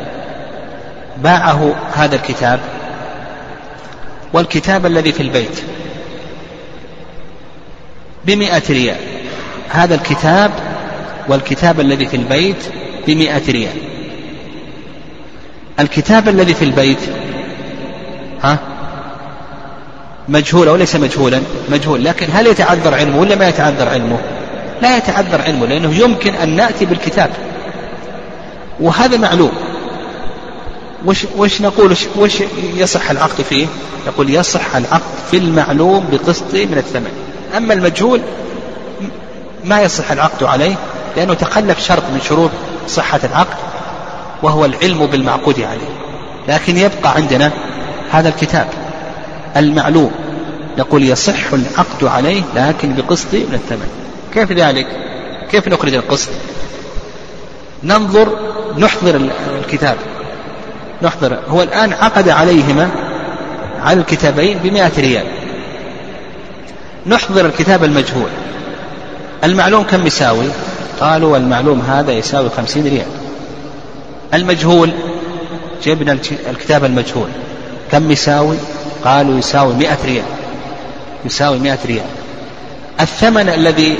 باعه 1.17 1.75
هذا 1.93 2.15
الكتاب 2.15 2.59
والكتاب 4.33 4.85
الذي 4.85 5.11
في 5.11 5.23
البيت 5.23 5.63
بمئة 8.25 8.63
ريال. 8.69 8.97
هذا 9.69 9.95
الكتاب 9.95 10.51
والكتاب 11.27 11.79
الذي 11.79 12.05
في 12.05 12.17
البيت 12.17 12.63
بمئة 13.07 13.51
ريال. 13.51 13.77
الكتاب 15.79 16.29
الذي 16.29 16.53
في 16.53 16.65
البيت 16.65 16.99
ها 18.41 18.59
مجهول 20.29 20.67
أو 20.67 20.75
ليس 20.75 20.95
مجهولا؟ 20.95 21.41
مجهول 21.69 22.03
لكن 22.03 22.27
هل 22.33 22.47
يتعذر 22.47 22.93
علمه 22.93 23.19
ولا 23.19 23.35
ما 23.35 23.49
يتعذر 23.49 23.89
علمه؟ 23.89 24.19
لا 24.83 24.97
يتعذر 24.97 25.41
علمه 25.41 25.65
لأنه 25.65 25.95
يمكن 25.95 26.35
أن 26.35 26.55
نأتي 26.55 26.85
بالكتاب. 26.85 27.29
وهذا 28.79 29.17
معلوم. 29.17 29.51
وش, 31.05 31.25
وش 31.37 31.61
نقول؟ 31.61 31.95
وش, 32.17 32.43
يصح 32.75 33.11
العقد 33.11 33.41
فيه؟ 33.41 33.67
نقول 34.07 34.29
يصح 34.29 34.75
العقد 34.75 35.13
في 35.31 35.37
المعلوم 35.37 36.05
بقسط 36.11 36.53
من 36.53 36.77
الثمن. 36.77 37.11
أما 37.57 37.73
المجهول 37.73 38.21
ما 39.65 39.81
يصح 39.81 40.11
العقد 40.11 40.43
عليه 40.43 40.75
لأنه 41.17 41.33
تخلف 41.33 41.79
شرط 41.79 42.03
من 42.13 42.21
شروط 42.21 42.51
صحة 42.87 43.19
العقد 43.23 43.57
وهو 44.43 44.65
العلم 44.65 45.05
بالمعقود 45.05 45.61
عليه. 45.61 45.93
لكن 46.47 46.77
يبقى 46.77 47.11
عندنا 47.15 47.51
هذا 48.11 48.29
الكتاب 48.29 48.67
المعلوم. 49.57 50.11
نقول 50.77 51.03
يصح 51.03 51.53
العقد 51.53 52.03
عليه 52.03 52.41
لكن 52.55 52.95
بقسط 52.95 53.33
من 53.33 53.53
الثمن. 53.53 54.02
كيف 54.33 54.51
ذلك؟ 54.51 54.87
كيف 55.51 55.67
نخرج 55.67 55.93
القسط؟ 55.93 56.29
ننظر 57.83 58.37
نحضر 58.77 59.29
الكتاب. 59.59 59.97
نحضر. 61.01 61.39
هو 61.47 61.63
الآن 61.63 61.93
عقد 61.93 62.29
عليهما 62.29 62.89
على 63.79 63.99
الكتابين 63.99 64.57
بمائة 64.57 64.91
ريال. 64.97 65.25
نحضر 67.05 67.45
الكتاب 67.45 67.83
المجهول. 67.83 68.29
المعلوم 69.43 69.83
كم 69.83 70.07
يساوي؟ 70.07 70.45
قالوا 70.99 71.37
المعلوم 71.37 71.81
هذا 71.81 72.11
يساوي 72.11 72.49
خمسين 72.49 72.87
ريال. 72.87 73.07
المجهول 74.33 74.91
جبنا 75.83 76.17
الكتاب 76.49 76.85
المجهول. 76.85 77.27
كم 77.91 78.11
يساوي؟ 78.11 78.57
قالوا 79.05 79.39
يساوي 79.39 79.73
مئة 79.73 79.97
ريال. 80.05 80.25
يساوي 81.25 81.59
مئة 81.59 81.79
ريال. 81.85 82.05
الثمن 83.01 83.49
الذي 83.49 83.97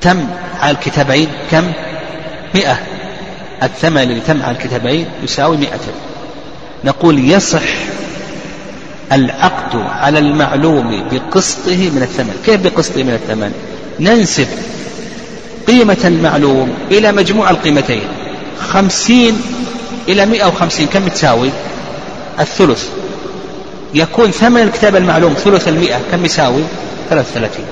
تم 0.00 0.26
على 0.60 0.70
الكتابين 0.70 1.28
كم؟ 1.50 1.72
مئة. 2.54 2.78
الثمن 3.62 4.02
الذي 4.02 4.20
تم 4.20 4.42
على 4.42 4.56
الكتابين 4.56 5.06
يساوي 5.22 5.56
مئة. 5.56 5.80
نقول 6.84 7.30
يصح 7.30 7.62
العقد 9.12 9.76
على 9.76 10.18
المعلوم 10.18 11.08
بقسطه 11.12 11.90
من 11.90 12.02
الثمن. 12.02 12.34
كيف 12.46 12.60
بقسطه 12.60 13.02
من 13.02 13.12
الثمن؟ 13.12 13.52
ننسب 14.00 14.46
قيمة 15.66 15.98
المعلوم 16.04 16.74
إلى 16.90 17.12
مجموع 17.12 17.50
القيمتين. 17.50 18.08
خمسين 18.68 19.42
إلى 20.08 20.26
مئة 20.26 20.46
وخمسين 20.46 20.86
كم 20.86 21.08
تساوي؟ 21.08 21.50
الثلث. 22.40 22.88
يكون 23.94 24.30
ثمن 24.30 24.62
الكتاب 24.62 24.96
المعلوم 24.96 25.34
ثلث 25.34 25.68
المئة 25.68 26.00
كم 26.10 26.24
يساوي؟ 26.24 26.62
ثلاث 27.10 27.32
ثلاثين 27.32 27.64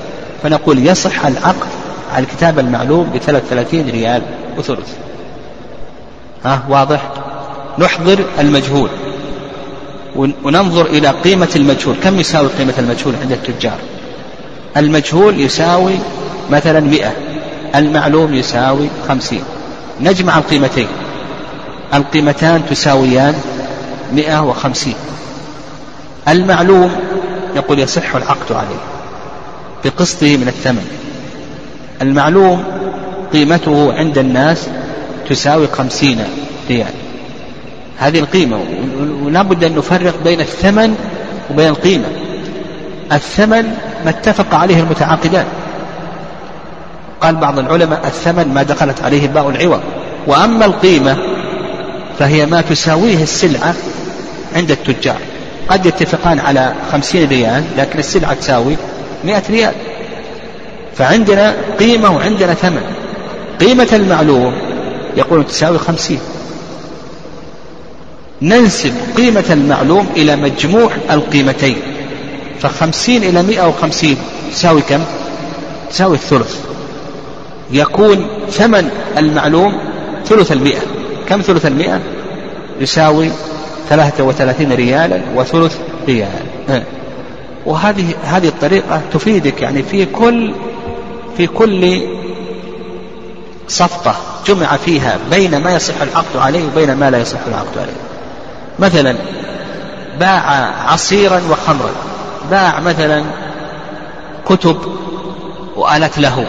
فنقول 0.43 0.87
يصح 0.87 1.25
العقد 1.25 1.67
الكتاب 2.17 2.59
المعلوم 2.59 3.11
بثلاث 3.15 3.43
ثلاثين 3.49 3.89
ريال 3.89 4.21
وثلث. 4.57 4.93
ها 6.45 6.63
واضح؟ 6.69 7.11
نحضر 7.79 8.25
المجهول. 8.39 8.89
وننظر 10.15 10.85
إلى 10.85 11.07
قيمة 11.07 11.49
المجهول. 11.55 11.95
كم 12.03 12.19
يساوي 12.19 12.47
قيمة 12.47 12.73
المجهول 12.77 13.15
عند 13.21 13.31
التجار؟ 13.31 13.77
المجهول 14.77 15.39
يساوي 15.39 15.93
مثلا 16.51 16.79
مئة 16.79 17.11
المعلوم 17.75 18.33
يساوي 18.33 18.87
خمسين. 19.07 19.43
نجمع 20.01 20.37
القيمتين. 20.37 20.87
القيمتان 21.93 22.61
تساويان 22.69 23.35
مئة 24.13 24.43
وخمسين. 24.43 24.95
المعلوم 26.27 26.91
يقول 27.55 27.79
يصح 27.79 28.15
العقد 28.15 28.51
عليه 28.51 28.81
بقسطه 29.85 30.37
من 30.37 30.47
الثمن. 30.47 31.04
المعلوم 32.01 32.63
قيمته 33.33 33.93
عند 33.93 34.17
الناس 34.17 34.67
تساوي 35.29 35.67
خمسين 35.67 36.23
ريال. 36.69 36.93
هذه 37.99 38.19
القيمة 38.19 38.59
ولا 39.23 39.41
بد 39.41 39.63
أن 39.63 39.75
نفرق 39.75 40.13
بين 40.23 40.41
الثمن 40.41 40.95
وبين 41.51 41.67
القيمة. 41.67 42.07
الثمن 43.11 43.63
ما 44.05 44.09
اتفق 44.09 44.55
عليه 44.55 44.79
المتعاقدان. 44.79 45.45
قال 47.21 47.35
بعض 47.35 47.59
العلماء 47.59 48.07
الثمن 48.07 48.53
ما 48.53 48.63
دخلت 48.63 49.03
عليه 49.03 49.27
باء 49.27 49.49
العوض. 49.49 49.81
وأما 50.27 50.65
القيمة 50.65 51.17
فهي 52.19 52.45
ما 52.45 52.61
تساويه 52.61 53.23
السلعة 53.23 53.73
عند 54.55 54.71
التجار. 54.71 55.19
قد 55.69 55.85
يتفقان 55.85 56.39
على 56.39 56.73
خمسين 56.91 57.29
ريال 57.29 57.63
لكن 57.77 57.99
السلعة 57.99 58.33
تساوي 58.33 58.77
مئة 59.23 59.43
ريال. 59.49 59.73
فعندنا 60.97 61.55
قيمة 61.79 62.15
وعندنا 62.15 62.53
ثمن. 62.53 62.81
قيمة 63.59 63.87
المعلوم 63.93 64.53
يقول 65.17 65.45
تساوي 65.47 65.77
خمسين. 65.77 66.19
ننسب 68.41 68.93
قيمة 69.17 69.45
المعلوم 69.49 70.07
إلى 70.15 70.35
مجموع 70.35 70.91
القيمتين. 71.11 71.77
فخمسين 72.59 73.23
إلى 73.23 73.43
مئة 73.43 73.67
وخمسين 73.67 74.17
تساوي 74.51 74.81
كم؟ 74.81 75.03
تساوي 75.89 76.15
الثلث. 76.15 76.59
يكون 77.71 78.27
ثمن 78.51 78.89
المعلوم 79.17 79.77
ثلث 80.25 80.51
المئة. 80.51 80.81
كم 81.29 81.41
ثلث 81.41 81.65
المئة؟ 81.65 81.99
يساوي 82.79 83.29
ثلاثة 83.89 84.23
وثلاثين 84.23 84.73
ريالا 84.73 85.21
وثلث 85.35 85.77
ريال. 86.07 86.83
وهذه 87.65 88.05
هذه 88.23 88.47
الطريقة 88.47 89.01
تفيدك 89.13 89.61
يعني 89.61 89.83
في 89.83 90.05
كل 90.05 90.53
في 91.37 91.47
كل 91.47 92.01
صفقة 93.67 94.15
جمع 94.47 94.77
فيها 94.77 95.17
بين 95.29 95.57
ما 95.57 95.73
يصح 95.73 96.01
العقد 96.01 96.37
عليه 96.37 96.65
وبين 96.67 96.93
ما 96.93 97.09
لا 97.09 97.17
يصح 97.17 97.39
العقد 97.47 97.77
عليه. 97.77 97.97
مثلا 98.79 99.15
باع 100.19 100.71
عصيرا 100.87 101.41
وخمرا. 101.49 101.91
باع 102.51 102.79
مثلا 102.79 103.23
كتب 104.45 104.77
وآلات 105.75 106.17
له 106.17 106.47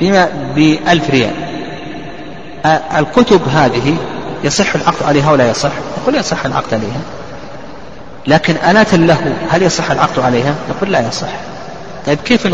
بما 0.00 0.28
بألف 0.56 1.10
ريال. 1.10 1.34
الكتب 2.98 3.40
هذه 3.48 3.96
يصح 4.44 4.74
العقد 4.74 5.02
عليها 5.02 5.32
ولا 5.32 5.50
يصح؟ 5.50 5.70
نقول 6.02 6.14
يصح 6.14 6.44
العقد 6.44 6.74
عليها. 6.74 7.00
لكن 8.26 8.54
آلات 8.70 8.94
له 8.94 9.34
هل 9.50 9.62
يصح 9.62 9.90
العقد 9.90 10.18
عليها؟ 10.18 10.54
نقول 10.70 10.92
لا 10.92 11.08
يصح. 11.08 11.49
طيب 12.06 12.18
كيف 12.18 12.48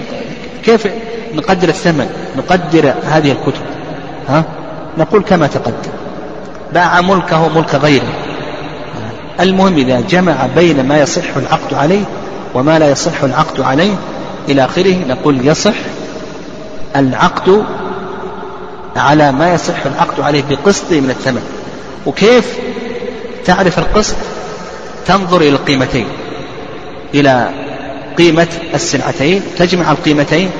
كيف 0.64 0.88
نقدر 1.34 1.68
الثمن 1.68 2.10
نقدر 2.36 2.94
هذه 3.04 3.32
الكتب؟ 3.32 3.62
ها؟ 4.28 4.44
نقول 4.98 5.22
كما 5.22 5.46
تقدم. 5.46 5.90
باع 6.72 7.00
ملكه 7.00 7.48
ملك 7.48 7.74
غيره. 7.74 8.12
المهم 9.40 9.76
إذا 9.76 10.00
جمع 10.00 10.46
بين 10.56 10.88
ما 10.88 10.98
يصح 10.98 11.36
العقد 11.36 11.74
عليه 11.74 12.04
وما 12.54 12.78
لا 12.78 12.90
يصح 12.90 13.22
العقد 13.22 13.60
عليه 13.60 13.94
إلى 14.48 14.64
آخره 14.64 14.94
نقول 15.08 15.48
يصح 15.48 15.74
العقد 16.96 17.64
على 18.96 19.32
ما 19.32 19.54
يصح 19.54 19.86
العقد 19.86 20.20
عليه 20.20 20.42
بقسط 20.50 20.92
من 20.92 21.10
الثمن. 21.10 21.42
وكيف 22.06 22.58
تعرف 23.44 23.78
القسط؟ 23.78 24.16
تنظر 25.06 25.40
إلى 25.40 25.48
القيمتين 25.48 26.06
إلى 27.14 27.65
قيمة 28.18 28.48
السلعتين 28.74 29.42
تجمع 29.58 29.90
القيمتين 29.90 30.50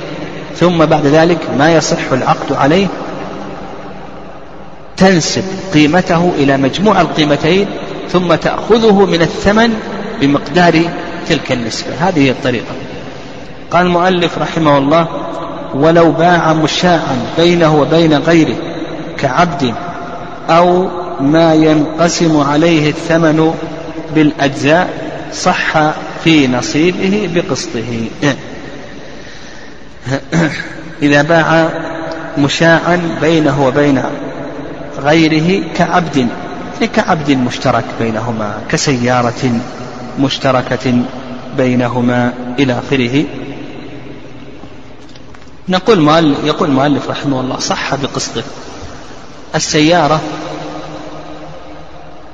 ثم 0.57 0.85
بعد 0.85 1.07
ذلك 1.07 1.39
ما 1.59 1.75
يصح 1.75 2.13
العقد 2.13 2.53
عليه 2.53 2.87
تنسب 4.97 5.45
قيمته 5.75 6.33
إلى 6.39 6.57
مجموع 6.57 7.01
القيمتين 7.01 7.67
ثم 8.13 8.35
تأخذه 8.35 9.05
من 9.07 9.23
الثمن 9.23 9.75
بمقدار 10.21 10.83
تلك 11.29 11.53
النسبة. 11.53 11.89
هذه 12.01 12.19
هي 12.19 12.31
الطريقة. 12.31 12.73
قال 13.71 13.87
المؤلف 13.87 14.39
رحمه 14.39 14.79
الله 14.79 15.09
ولو 15.75 16.13
باع 16.13 16.53
مشاعا 16.53 17.19
بينه 17.39 17.81
وبين 17.81 18.15
غيره 18.15 18.57
كعبد 19.19 19.75
أو 20.51 20.89
ما 21.21 21.55
ينقسم 21.55 22.41
عليه 22.41 22.91
الثمن 22.91 23.55
بالأجزاء 24.15 24.91
صح 25.33 25.77
في 26.27 26.49
نصيبه 26.49 27.31
بقسطه. 27.35 28.09
إذا 31.03 31.23
باع 31.23 31.69
مشاعا 32.39 33.19
بينه 33.21 33.67
وبين 33.67 34.03
غيره 34.99 35.73
كعبد 35.75 36.29
كعبد 36.95 37.31
مشترك 37.31 37.85
بينهما 38.01 38.59
كسيارة 38.69 39.61
مشتركة 40.19 41.03
بينهما 41.57 42.33
إلى 42.59 42.73
آخره. 42.73 43.25
نقول 45.69 46.01
مؤلف 46.01 46.39
يقول 46.45 46.69
المؤلف 46.69 47.11
رحمه 47.11 47.41
الله 47.41 47.59
صح 47.59 47.95
بقسطه. 47.95 48.43
السيارة 49.55 50.21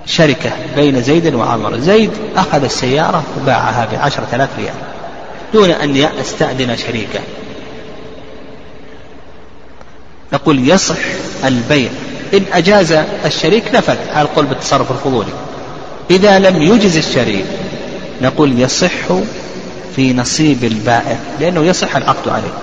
شركة 0.07 0.51
بين 0.77 1.03
زيد 1.03 1.35
وعمر. 1.35 1.79
زيد 1.79 2.11
أخذ 2.37 2.65
السيارة 2.65 3.25
وباعها 3.41 3.89
بعشرة 3.93 4.29
آلاف 4.33 4.49
ريال 4.59 4.75
دون 5.55 5.71
أن 5.71 5.97
يستأذن 6.21 6.77
شريكه. 6.77 7.21
نقول 10.33 10.69
يصح 10.69 10.99
البيع. 11.45 11.91
إن 12.35 12.43
أجاز 12.53 12.93
الشريك 13.25 13.75
نفذ 13.75 13.97
على 14.15 14.29
القول 14.29 14.47
بالتصرف 14.47 14.91
الفضولي. 14.93 15.33
إذا 16.11 16.39
لم 16.39 16.63
يجز 16.63 16.97
الشريك 16.97 17.47
نقول 18.23 18.61
يصح 18.61 18.91
في 19.97 20.13
نصيب 20.13 20.65
البائع 20.65 21.17
لأنه 21.41 21.65
يصح 21.65 21.97
العقد 21.97 22.29
عليه. 22.29 22.55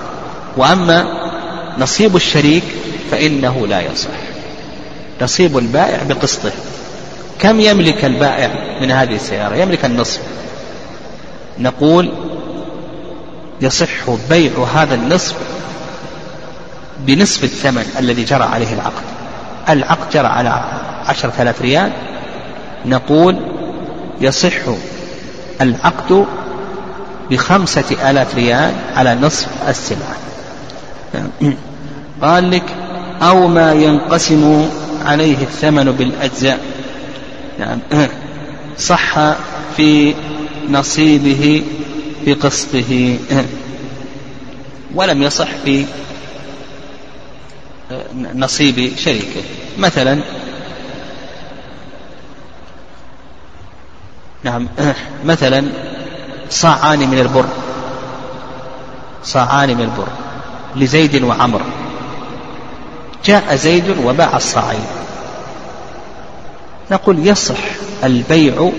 وأما 0.58 1.06
نصيب 1.78 2.16
الشريك 2.16 2.64
فإنه 3.12 3.68
لا 3.68 3.82
يصح. 3.82 4.10
نصيب 5.22 5.58
البائع 5.58 6.04
بقسطه. 6.04 6.52
كم 7.40 7.60
يملك 7.60 8.06
البائع 8.06 8.50
من 8.82 8.92
هذه 8.92 9.16
السيارة؟ 9.16 9.56
يملك 9.56 9.86
النصف. 9.86 10.22
نقول 11.60 12.12
يصح 13.62 14.10
بيع 14.30 14.52
هذا 14.76 14.96
النصف 14.96 15.36
بنصف 17.00 17.44
الثمن 17.44 17.86
الذي 18.00 18.24
جرى 18.24 18.44
عليه 18.44 18.74
العقد. 18.74 19.04
العقد 19.70 20.10
جرى 20.14 20.28
على 20.28 20.64
عشرة 21.06 21.34
آلاف 21.40 21.62
ريال. 21.62 21.92
نقول 22.86 23.40
يصح 24.22 24.54
العقد 25.62 26.26
بخمسة 27.32 28.10
آلاف 28.10 28.36
ريال 28.36 28.74
على 28.96 29.16
نصف 29.16 29.48
السلعة. 29.68 30.16
قال 32.22 32.52
لك 32.52 32.64
أو 33.22 33.48
ما 33.48 33.74
ينقسم 33.74 34.70
عليه 35.06 35.38
الثمن 35.42 35.92
بالأجزاء. 35.92 36.60
نعم 37.60 37.80
صح 38.78 39.16
في 39.78 40.16
نصيبه 40.70 41.64
بقسطه 42.26 43.18
ولم 44.96 45.24
يصح 45.24 45.48
في 45.66 45.86
نصيب 48.36 48.92
شريكه. 48.98 49.42
مثلا 49.78 50.20
نعم 54.44 54.68
مثلا 55.26 55.72
صاعان 56.50 57.00
من 57.00 57.20
البر. 57.20 57.46
صاعان 59.24 59.70
من 59.70 59.82
البر. 59.82 60.08
لزيد 60.76 61.24
وعمر. 61.24 61.62
جاء 63.26 63.56
زيد 63.56 63.98
وباع 64.06 64.38
الصاعين. 64.38 64.86
نقول 66.92 67.28
يصح 67.28 67.58
البيع 68.04 68.70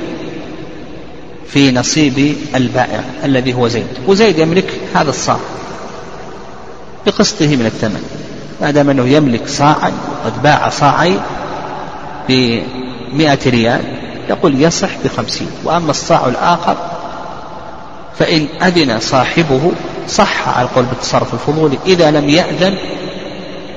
في 1.48 1.72
نصيب 1.72 2.36
البائع 2.54 3.04
الذي 3.24 3.54
هو 3.54 3.68
زيد. 3.68 3.86
وزيد 4.06 4.38
يملك 4.38 4.80
هذا 4.94 5.10
الصاع 5.10 5.38
بقسطه 7.06 7.56
من 7.56 7.66
الثمن. 7.66 8.02
ما 8.60 8.70
دام 8.70 8.90
أنه 8.90 9.08
يملك 9.08 9.48
صاعا 9.48 9.92
وقد 10.24 10.42
باع 10.42 10.68
صاعين 10.68 11.20
بمئة 12.28 13.38
ريال 13.46 13.80
يقول 14.28 14.62
يصح 14.62 14.88
بخمسين. 15.04 15.48
وأما 15.64 15.90
الصاع 15.90 16.28
الآخر 16.28 16.76
فإن 18.18 18.46
أذن 18.62 19.00
صاحبه 19.00 19.72
صح 20.08 20.48
على 20.48 20.68
القول 20.68 20.84
بالتصرف 20.84 21.34
الفضولي 21.34 21.78
إذا 21.86 22.10
لم 22.10 22.28
يأذن 22.28 22.76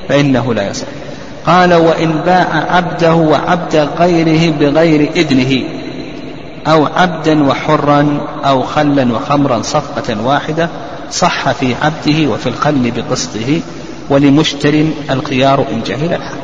فإنه 0.09 0.53
لا 0.53 0.69
يصح. 0.69 1.02
قال 1.47 1.73
وإن 1.73 2.11
باع 2.25 2.47
عبده 2.69 3.13
وعبد 3.13 3.75
غيره 3.75 4.51
بغير 4.51 5.11
إذنه 5.15 5.63
أو 6.67 6.85
عبدا 6.85 7.47
وحرا 7.47 8.27
أو 8.45 8.63
خلا 8.63 9.13
وخمرا 9.13 9.61
صفقة 9.61 10.23
واحدة 10.23 10.69
صح 11.11 11.51
في 11.51 11.75
عبده 11.81 12.29
وفي 12.29 12.49
الخل 12.49 12.91
بقسطه 12.91 13.61
ولمشتر 14.09 14.85
الخيار 15.09 15.65
إن 15.71 15.81
جهل 15.85 16.13
الحال 16.13 16.37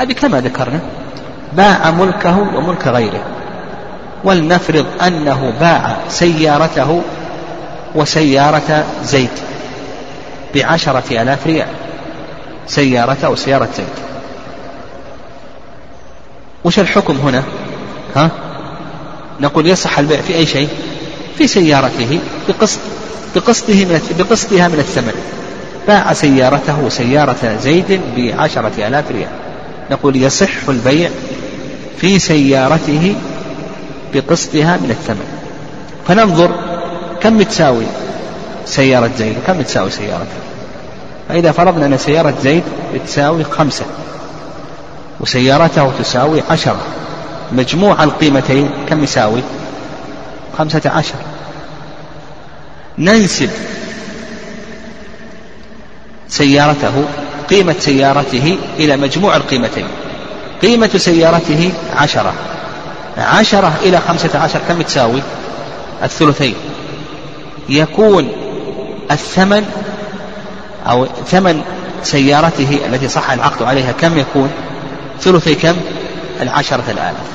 هذه 0.00 0.12
كما 0.12 0.40
ذكرنا 0.40 0.80
باع 1.52 1.90
ملكه 1.90 2.38
وملك 2.38 2.86
غيره 2.86 3.22
ولنفرض 4.24 4.86
أنه 5.06 5.52
باع 5.60 5.96
سيارته 6.08 7.02
وسيارة 7.94 8.84
زيد 9.02 9.30
بعشرة 10.54 11.22
آلاف 11.22 11.46
ريال 11.46 11.68
سيارته 12.66 13.30
وسيارة 13.30 13.68
زيد. 13.76 13.86
وش 16.64 16.78
الحكم 16.78 17.16
هنا؟ 17.16 17.42
ها؟ 18.16 18.30
نقول 19.40 19.66
يصح 19.66 19.98
البيع 19.98 20.20
في 20.20 20.34
أي 20.34 20.46
شيء؟ 20.46 20.68
في 21.38 21.46
سيارته 21.46 22.18
بقسط 22.48 22.78
بقسطه 23.36 23.84
من 23.84 24.00
بقسطها 24.18 24.68
من 24.68 24.78
الثمن. 24.78 25.14
باع 25.86 26.12
سيارته 26.12 26.84
وسيارة 26.84 27.58
زيد 27.62 28.00
بعشرة 28.16 28.72
آلاف 28.78 29.10
ريال. 29.10 29.30
نقول 29.90 30.16
يصح 30.16 30.68
البيع 30.68 31.10
في 31.98 32.18
سيارته 32.18 33.14
بقسطها 34.14 34.76
من 34.76 34.90
الثمن. 34.90 35.26
فننظر 36.08 36.50
كم 37.20 37.42
تساوي 37.42 37.84
سيارة 38.66 39.10
زيد 39.18 39.34
وكم 39.44 39.62
تساوي 39.62 39.90
سيارته. 39.90 40.40
فإذا 41.28 41.52
فرضنا 41.52 41.86
أن 41.86 41.98
سيارة 41.98 42.34
زيد 42.42 42.62
تساوي 43.06 43.44
خمسة. 43.44 43.84
وسيارته 45.20 45.92
تساوي 45.98 46.42
عشرة 46.50 46.80
مجموع 47.52 48.04
القيمتين 48.04 48.70
كم 48.88 49.04
يساوي؟ 49.04 49.42
خمسة 50.58 50.82
عشر. 50.90 51.14
ننسب 52.98 53.50
سيارته 56.28 57.04
قيمة 57.50 57.74
سيارته 57.78 58.58
إلى 58.78 58.96
مجموع 58.96 59.36
القيمتين. 59.36 59.86
قيمة 60.62 60.90
سيارته 60.96 61.72
عشرة. 61.96 62.34
عشرة 63.18 63.72
إلى 63.82 64.00
خمسة 64.08 64.38
عشر 64.38 64.60
كم 64.68 64.82
تساوي؟ 64.82 65.22
الثلثين. 66.02 66.54
يكون 67.68 68.32
الثمن 69.10 69.64
أو 70.86 71.06
ثمن 71.06 71.62
سيارته 72.02 72.80
التي 72.86 73.08
صح 73.08 73.30
العقد 73.30 73.62
عليها 73.62 73.92
كم 73.92 74.18
يكون؟ 74.18 74.50
ثلثي 75.20 75.54
كم؟ 75.54 75.76
العشرة 76.40 76.84
الآلاف. 76.88 77.30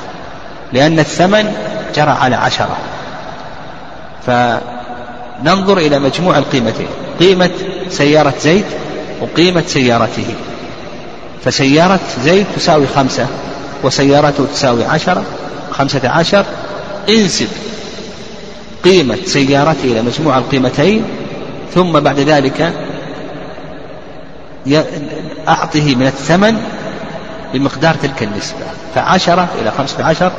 لأن 0.73 0.99
الثمن 0.99 1.53
جرى 1.95 2.09
على 2.11 2.36
عشرة. 2.36 2.77
فننظر 4.25 5.77
إلى 5.77 5.99
مجموع 5.99 6.38
القيمتين. 6.38 6.88
قيمة 7.19 7.49
سيارة 7.89 8.33
زيد 8.41 8.65
وقيمة 9.21 9.63
سيارته. 9.67 10.36
فسيارة 11.45 11.99
زيد 12.23 12.45
تساوي 12.55 12.88
خمسة 12.95 13.27
وسيارته 13.83 14.45
تساوي 14.53 14.86
عشرة. 14.86 15.23
خمسة 15.71 16.09
عشر 16.09 16.45
انسب 17.09 17.47
قيمة 18.83 19.17
سيارته 19.25 19.83
إلى 19.83 20.01
مجموع 20.01 20.38
القيمتين. 20.38 21.03
ثم 21.75 21.99
بعد 21.99 22.19
ذلك 22.19 22.73
أعطه 25.47 25.95
من 25.95 26.07
الثمن 26.07 26.61
بمقدار 27.53 27.95
تلك 27.95 28.23
النسبة. 28.23 28.59
فعشرة 28.95 29.47
إلى 29.61 29.71
خمسة 29.71 30.05
عشر 30.05 30.31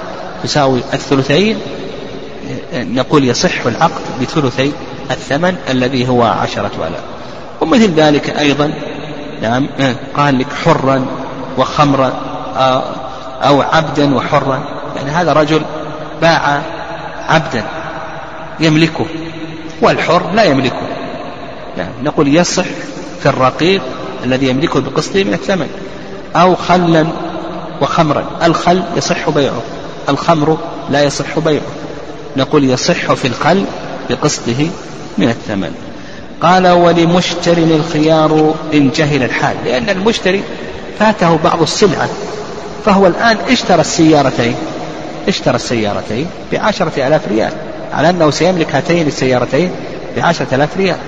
تساوي 0.42 0.80
الثلثين 0.94 1.59
نقول 2.74 3.24
يصح 3.24 3.66
العقد 3.66 4.02
بثلثي 4.20 4.72
الثمن 5.11 5.57
الذي 5.70 6.09
هو 6.09 6.22
عشرة 6.22 6.70
آلاف. 6.78 7.02
ومثل 7.61 7.94
ذلك 7.94 8.30
أيضا 8.30 8.72
نعم 9.42 9.68
قال 10.16 10.38
لك 10.38 10.52
حرا 10.64 11.07
وخمرا 11.59 12.12
أو 13.42 13.62
عبدا 13.62 14.14
وحرا. 14.14 14.62
يعني 14.96 15.11
هذا 15.11 15.32
رجل 15.32 15.62
باع 16.22 16.62
عبدا 17.28 17.64
يملكه 18.61 19.07
والحر 19.82 20.30
لا 20.34 20.44
يملكه. 20.44 20.88
يعني 21.78 21.92
نقول 22.02 22.36
يصح 22.36 22.64
في 23.20 23.26
الرقيق 23.28 23.82
الذي 24.24 24.48
يملكه 24.48 24.80
بقسطه 24.80 25.24
من 25.24 25.34
الثمن. 25.34 25.68
أو 26.37 26.55
خلا 26.55 27.07
وخمرا. 27.80 28.24
الخل 28.43 28.82
يصح 28.97 29.30
بيعه 29.30 29.62
الخمر 30.09 30.59
لا 30.91 31.03
يصح 31.03 31.39
بيعه. 31.39 31.62
نقول 32.37 32.64
يصح 32.64 33.12
في 33.12 33.28
الخل 33.28 33.64
بقسطه 34.11 34.68
من 35.18 35.28
الثمن. 35.28 35.74
قال 36.41 36.68
ولمشتر 36.68 37.59
الخيار 37.59 38.55
إن 38.74 38.91
جهل 38.91 39.22
الحال. 39.22 39.57
لأن 39.64 39.89
المشتري 39.89 40.43
فاته 40.99 41.39
بعض 41.45 41.62
السلعة 41.62 42.09
فهو 42.84 43.07
الآن 43.07 43.37
اشترى 43.49 43.80
السيارتين. 43.80 44.55
اشترى 45.28 45.57
السيارتين 45.57 46.26
بعشرة 46.53 47.07
آلاف 47.07 47.28
ريال. 47.28 47.53
على 47.93 48.11
أنه 48.11 48.30
سيملك 48.30 48.74
هاتين 48.74 49.07
السيارتين 49.07 49.70
بعشرة 50.16 50.47
آلاف 50.53 50.76
ريال. 50.76 50.99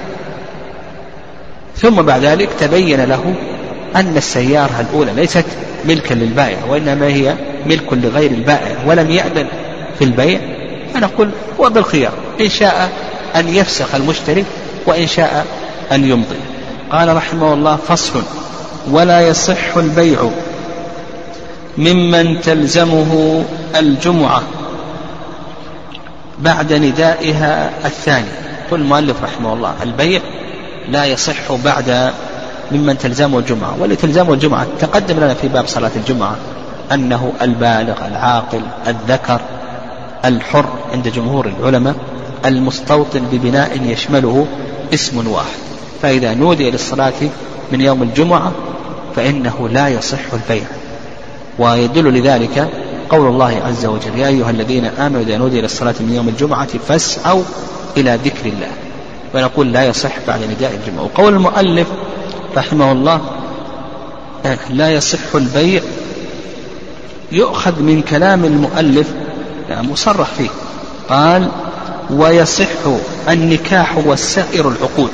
ثم 1.76 2.02
بعد 2.02 2.24
ذلك 2.24 2.48
تبين 2.60 3.04
له 3.04 3.34
أن 3.96 4.16
السيارة 4.16 4.80
الأولى 4.80 5.12
ليست 5.12 5.44
ملكا 5.84 6.14
للبائع 6.14 6.58
وإنما 6.68 7.06
هي 7.06 7.34
ملك 7.66 7.92
لغير 7.92 8.30
البائع 8.30 8.76
ولم 8.86 9.10
يأذن 9.10 9.46
في 9.98 10.04
البيع. 10.04 10.40
فنقول 10.94 11.30
هو 11.60 11.70
بالخيار 11.70 12.12
إن 12.40 12.48
شاء 12.48 12.90
أن 13.36 13.48
يفسخ 13.48 13.94
المشتري 13.94 14.44
وإن 14.86 15.06
شاء 15.06 15.46
أن 15.92 16.04
يمضي. 16.04 16.36
قال 16.92 17.16
رحمه 17.16 17.54
الله 17.54 17.76
فصل 17.76 18.22
ولا 18.90 19.20
يصح 19.20 19.76
البيع 19.76 20.30
ممن 21.78 22.40
تلزمه 22.40 23.44
الجمعة 23.76 24.42
بعد 26.38 26.72
ندائها 26.72 27.70
الثاني. 27.84 28.28
قل 28.70 28.80
المؤلف 28.80 29.22
رحمه 29.22 29.52
الله 29.52 29.74
البيع 29.82 30.20
لا 30.88 31.04
يصح 31.04 31.52
بعد 31.64 32.12
ممن 32.72 32.98
تلزمه 32.98 33.38
الجمعة. 33.38 33.76
واللي 33.80 33.96
تلزمه 33.96 34.32
الجمعة 34.32 34.66
تقدم 34.80 35.16
لنا 35.16 35.34
في 35.34 35.48
باب 35.48 35.66
صلاة 35.66 35.90
الجمعة 35.96 36.36
أنه 36.92 37.32
البالغ 37.42 38.06
العاقل 38.06 38.60
الذكر 38.86 39.40
الحر 40.24 40.66
عند 40.92 41.08
جمهور 41.08 41.46
العلماء 41.46 41.94
المستوطن 42.44 43.20
ببناء 43.32 43.80
يشمله 43.82 44.46
اسم 44.94 45.28
واحد. 45.28 45.58
فإذا 46.02 46.34
نودي 46.34 46.70
للصلاة 46.70 47.12
من 47.72 47.80
يوم 47.80 48.02
الجمعة 48.02 48.52
فإنه 49.16 49.68
لا 49.72 49.88
يصح 49.88 50.18
البيع. 50.32 50.66
ويدل 51.58 52.14
لذلك 52.14 52.68
قول 53.10 53.26
الله 53.28 53.62
عز 53.66 53.86
وجل 53.86 54.18
يا 54.18 54.28
أيها 54.28 54.50
الذين 54.50 54.84
آمنوا 54.84 55.20
إذا 55.20 55.36
نودي 55.36 55.60
للصلاة 55.60 55.94
من 56.00 56.12
يوم 56.14 56.28
الجمعة 56.28 56.68
فاسعوا 56.88 57.42
إلى 57.96 58.18
ذكر 58.24 58.46
الله. 58.46 58.70
ونقول 59.34 59.72
لا 59.72 59.84
يصح 59.84 60.12
بعد 60.26 60.40
نداء 60.42 60.80
الجمعة. 60.82 61.04
وقول 61.04 61.34
المؤلف 61.34 61.86
رحمه 62.58 62.92
الله. 62.92 63.20
لا 64.70 64.90
يصح 64.90 65.34
البيع 65.34 65.82
يؤخذ 67.32 67.82
من 67.82 68.02
كلام 68.02 68.44
المؤلف 68.44 69.06
يعني 69.68 69.88
مصرح 69.88 70.28
فيه. 70.28 70.48
قال 71.08 71.48
ويصح 72.10 72.66
النكاح 73.28 73.98
وسائر 74.06 74.68
العقود. 74.68 75.10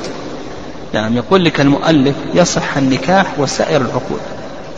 نعم 0.93 1.15
يقول 1.15 1.45
لك 1.45 1.61
المؤلف 1.61 2.15
يصح 2.33 2.77
النكاح 2.77 3.25
وسائر 3.37 3.81
العقود. 3.81 4.19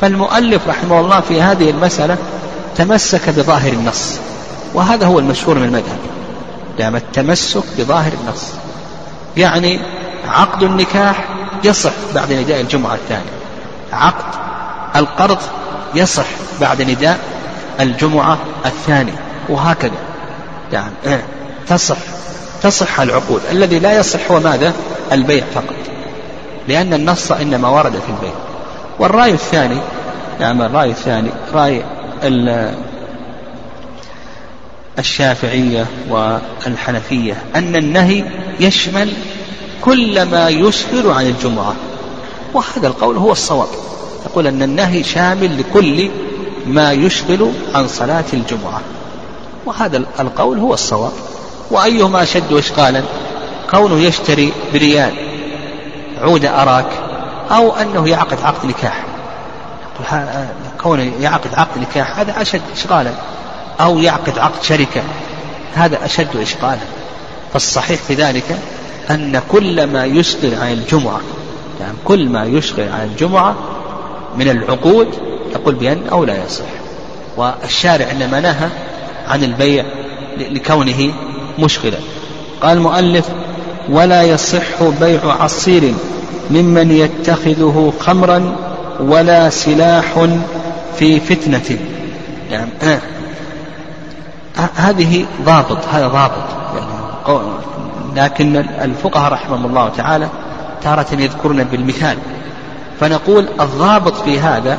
فالمؤلف 0.02 0.68
رحمه 0.68 1.00
الله 1.00 1.22
في 1.22 1.42
هذه 1.42 1.70
المسألة 1.70 2.18
تمسك 2.76 3.30
بظاهر 3.30 3.74
النص 3.74 4.20
وهذا 4.74 5.06
هو 5.06 5.20
المشهور 5.20 5.60
من 5.60 5.66
المذهب. 5.66 6.00
نعم 6.80 6.96
التمسك 6.96 7.64
بظاهر 7.78 8.12
النص. 8.24 8.44
يعني 9.38 9.80
عقد 10.28 10.64
النكاح 10.64 11.37
يصح 11.64 11.92
بعد 12.16 12.34
نداء 12.34 12.62
الجمعة 12.62 12.94
الثانية. 12.94 13.32
عقد 13.94 14.36
القرض 14.96 15.38
يصح 15.96 16.26
بعد 16.62 16.82
نداء 16.82 17.20
الجمعة 17.80 18.38
الثانية. 18.66 19.20
وهكذا. 19.50 19.98
يعني 20.74 21.22
تصح 21.68 21.98
تصح 22.64 23.00
العقود. 23.00 23.42
الذي 23.52 23.80
لا 23.80 24.00
يصح 24.00 24.32
هو 24.32 24.40
ماذا؟ 24.40 24.74
البيع 25.12 25.44
فقط. 25.56 25.76
لأن 26.68 26.94
النص 26.94 27.32
إنما 27.32 27.68
ورد 27.70 27.92
في 27.92 28.10
البيع. 28.10 28.34
والرأي 29.00 29.32
الثاني 29.32 29.82
نعم 30.40 30.62
الرأي 30.62 30.90
الثاني 30.90 31.30
رأي 31.54 31.84
الشافعية 35.00 35.86
والحنفية 36.10 37.44
أن 37.56 37.76
النهي 37.76 38.24
يشمل 38.60 39.14
كل 39.82 40.22
ما 40.22 40.50
يسفر 40.50 41.12
عن 41.12 41.26
الجمعة. 41.26 41.76
وهذا 42.54 42.88
القول 42.88 43.18
هو 43.18 43.32
الصواب. 43.32 43.68
يقول 44.26 44.48
أن 44.48 44.62
النهي 44.62 45.04
شامل 45.04 45.60
لكل 45.60 46.10
ما 46.66 46.92
يشغل 46.92 47.52
عن 47.76 47.88
صلاة 47.88 48.26
الجمعة. 48.34 48.82
وهذا 49.66 49.98
القول 50.20 50.60
هو 50.60 50.74
الصواب. 50.74 51.12
وأيهما 51.72 52.24
أشد 52.24 52.54
إشغالا؟ 52.54 53.04
كونه 53.72 54.00
يشتري 54.00 54.54
بريال 54.74 55.14
عود 56.22 56.46
أراك 56.46 56.90
أو 57.52 57.76
أنه 57.76 58.10
يعقد 58.10 58.38
عقد 58.44 58.66
نكاح. 58.66 59.06
كونه 60.84 61.12
يعقد 61.20 61.54
عقد 61.54 61.82
نكاح 61.82 62.20
هذا 62.20 62.42
أشد 62.42 62.62
إشغالا. 62.76 63.12
أو 63.80 64.00
يعقد 64.00 64.40
عقد 64.40 64.64
شركة 64.64 65.02
هذا 65.74 66.06
أشد 66.06 66.36
إشغالا. 66.36 66.88
فالصحيح 67.54 68.00
في 68.02 68.14
ذلك 68.14 68.60
أن 69.12 69.42
كل 69.52 69.88
ما 69.88 70.06
يشغل 70.06 70.56
عن 70.56 70.72
الجمعة 70.72 71.22
يعني 71.80 71.94
كل 72.06 72.30
ما 72.30 72.46
يشغل 72.46 72.90
عن 72.90 73.08
الجمعة 73.08 73.56
من 74.38 74.50
العقود 74.50 75.08
يقول 75.52 75.76
بأن 75.76 76.02
أو 76.12 76.26
لا 76.26 76.46
يصح. 76.46 76.66
والشارع 77.38 78.12
إنما 78.12 78.40
نهى 78.40 78.70
عن 79.28 79.44
البيع 79.44 79.86
لكونه 80.38 81.14
مشغلا. 81.60 81.98
قال 82.62 82.78
المؤلف 82.78 83.30
ولا 83.90 84.24
يصح 84.24 84.84
بيع 85.00 85.22
عصير 85.26 85.94
ممن 86.52 86.92
يتخذه 86.92 87.94
خمرا 88.00 88.56
ولا 89.00 89.50
سلاح 89.50 90.28
في 90.98 91.20
فتنة. 91.20 91.80
يعني 92.52 92.72
آه. 92.84 93.00
هذه 94.76 95.26
ضابط 95.46 95.86
هذا 95.92 96.08
ضابط. 96.08 96.46
يعني 96.76 97.77
لكن 98.18 98.56
الفقهاء 98.58 99.34
رحمهم 99.34 99.66
الله 99.66 99.90
تعالى 99.90 100.30
تارة 100.82 101.08
يذكرون 101.12 101.64
بالمثال. 101.64 102.18
فنقول 103.00 103.48
الضابط 103.60 104.16
في 104.16 104.40
هذا 104.40 104.78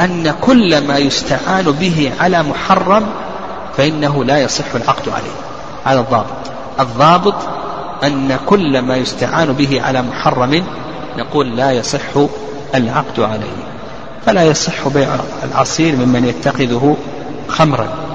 أن 0.00 0.34
كل 0.40 0.86
ما 0.86 0.98
يستعان 0.98 1.64
به 1.64 2.12
على 2.20 2.42
محرم 2.42 3.06
فإنه 3.76 4.24
لا 4.24 4.38
يصح 4.38 4.74
العقد 4.74 5.08
عليه. 5.08 5.36
هذا 5.84 6.00
الضابط. 6.00 6.26
الضابط 6.80 7.34
أن 8.04 8.38
كل 8.46 8.78
ما 8.78 8.96
يستعان 8.96 9.52
به 9.52 9.82
على 9.82 10.02
محرم 10.02 10.64
نقول 11.18 11.56
لا 11.56 11.72
يصح 11.72 12.28
العقد 12.74 13.20
عليه. 13.20 13.56
فلا 14.26 14.42
يصح 14.42 14.88
بيع 14.88 15.08
العصير 15.44 15.96
ممن 15.96 16.24
يتخذه 16.24 16.96
خمرا. 17.48 18.05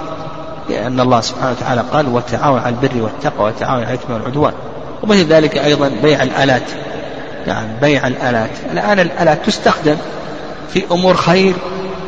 لأن 0.71 0.99
الله 0.99 1.21
سبحانه 1.21 1.51
وتعالى 1.51 1.83
قال 1.93 2.07
وتعاون 2.07 2.59
على 2.59 2.75
البر 2.75 3.03
والتقوى 3.03 3.47
وتعاون 3.47 3.83
على 3.83 3.93
الإثم 3.93 4.13
والعدوان. 4.13 4.53
ومثل 5.03 5.25
ذلك 5.25 5.57
أيضا 5.57 5.91
بيع 6.03 6.23
الآلات. 6.23 6.63
يعني 7.47 7.79
بيع 7.81 8.07
الآلات. 8.07 8.49
الآن 8.71 8.99
الآلات 8.99 9.45
تستخدم 9.45 9.95
في 10.73 10.83
أمور 10.91 11.15
خير 11.15 11.53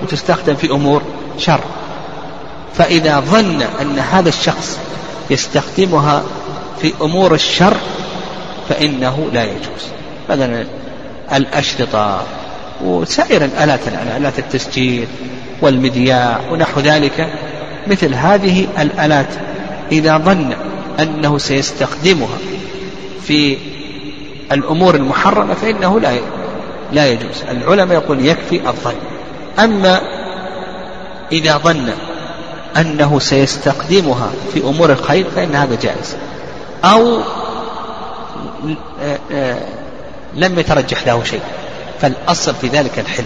وتستخدم 0.04 0.56
في 0.56 0.72
أمور 0.72 1.02
شر. 1.38 1.60
فإذا 2.74 3.20
ظن 3.20 3.62
أن 3.82 4.00
هذا 4.00 4.30
الشخص 4.30 4.80
يستخدمها 5.30 6.24
في 6.82 6.94
أمور 7.02 7.34
الشر 7.34 7.78
فإنه 8.70 9.28
لا 9.34 9.44
يجوز. 9.44 9.84
مثلا 10.30 10.66
الأشرطة 11.34 12.22
وسائر 12.86 13.46
الآلات 13.46 13.80
آلات 14.18 14.40
التسجيل 14.40 15.08
والمذياع 15.62 16.40
ونحو 16.52 16.80
ذلك. 16.80 17.34
مثل 17.88 18.14
هذه 18.14 18.68
الآلات 18.80 19.28
إذا 19.92 20.18
ظن 20.18 20.54
أنه 21.00 21.38
سيستخدمها 21.38 22.38
في 23.24 23.58
الأمور 24.52 24.96
المحرمة 24.96 25.54
فإنه 25.54 26.00
لا 26.00 26.20
لا 26.92 27.08
يجوز. 27.08 27.44
العلماء 27.52 27.98
يقول 27.98 28.26
يكفي 28.26 28.68
الظن. 28.68 28.96
أما 29.60 30.02
إذا 31.32 31.58
ظن 31.58 31.90
أنه 32.78 33.20
سيستخدمها 33.20 34.30
في 34.54 34.60
أمور 34.60 34.92
الخير 34.92 35.26
فإن 35.36 35.56
هذا 35.56 35.78
جائز. 35.82 36.16
أو 36.84 37.20
لم 40.36 40.60
يترجح 40.60 41.08
له 41.08 41.24
شيء. 41.24 41.42
فالأصل 42.02 42.56
في 42.56 42.68
ذلك 42.68 43.00
الحل 43.00 43.24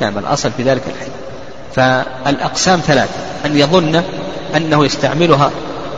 نعم 0.00 0.18
الأصل 0.18 0.50
في 0.56 0.62
ذلك 0.62 0.82
الحل 0.86 1.10
فالأقسام 1.74 2.80
ثلاثة. 2.80 3.14
أن 3.44 3.58
يظن 3.58 4.02
أنه 4.56 4.84
يستعملها 4.84 5.50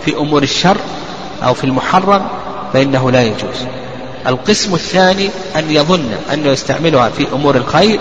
في 0.05 0.17
أمور 0.17 0.43
الشر 0.43 0.77
أو 1.43 1.55
في 1.55 1.65
المحرم 1.65 2.29
فإنه 2.73 3.11
لا 3.11 3.23
يجوز. 3.23 3.67
القسم 4.27 4.75
الثاني 4.75 5.31
أن 5.57 5.71
يظن 5.71 6.11
أنه 6.33 6.49
يستعملها 6.49 7.09
في 7.09 7.27
أمور 7.33 7.57
الخير 7.57 8.01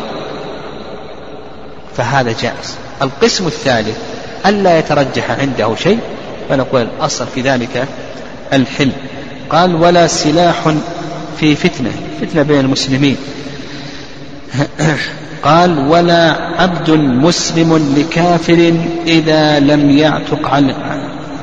فهذا 1.98 2.36
جائز. 2.42 2.76
القسم 3.02 3.48
الثالث 3.48 3.98
ألا 4.46 4.80
يترجح 4.80 5.32
عنده 5.32 5.76
شيء 5.76 6.00
فنقول 6.50 6.82
الأصل 6.82 7.28
في 7.36 7.42
ذلك 7.42 7.88
الحل. 8.54 8.92
قال 9.50 9.76
ولا 9.76 10.08
سلاح 10.08 10.56
في 11.40 11.56
فتنة. 11.56 11.92
فتنة 12.22 12.42
بين 12.44 12.60
المسلمين. 12.60 13.18
قال 15.44 15.88
ولا 15.88 16.36
عبد 16.62 16.90
مسلم 16.92 17.96
لكافر 17.98 18.74
إذا 19.08 19.60
لم 19.60 19.90
يعتق 19.90 20.62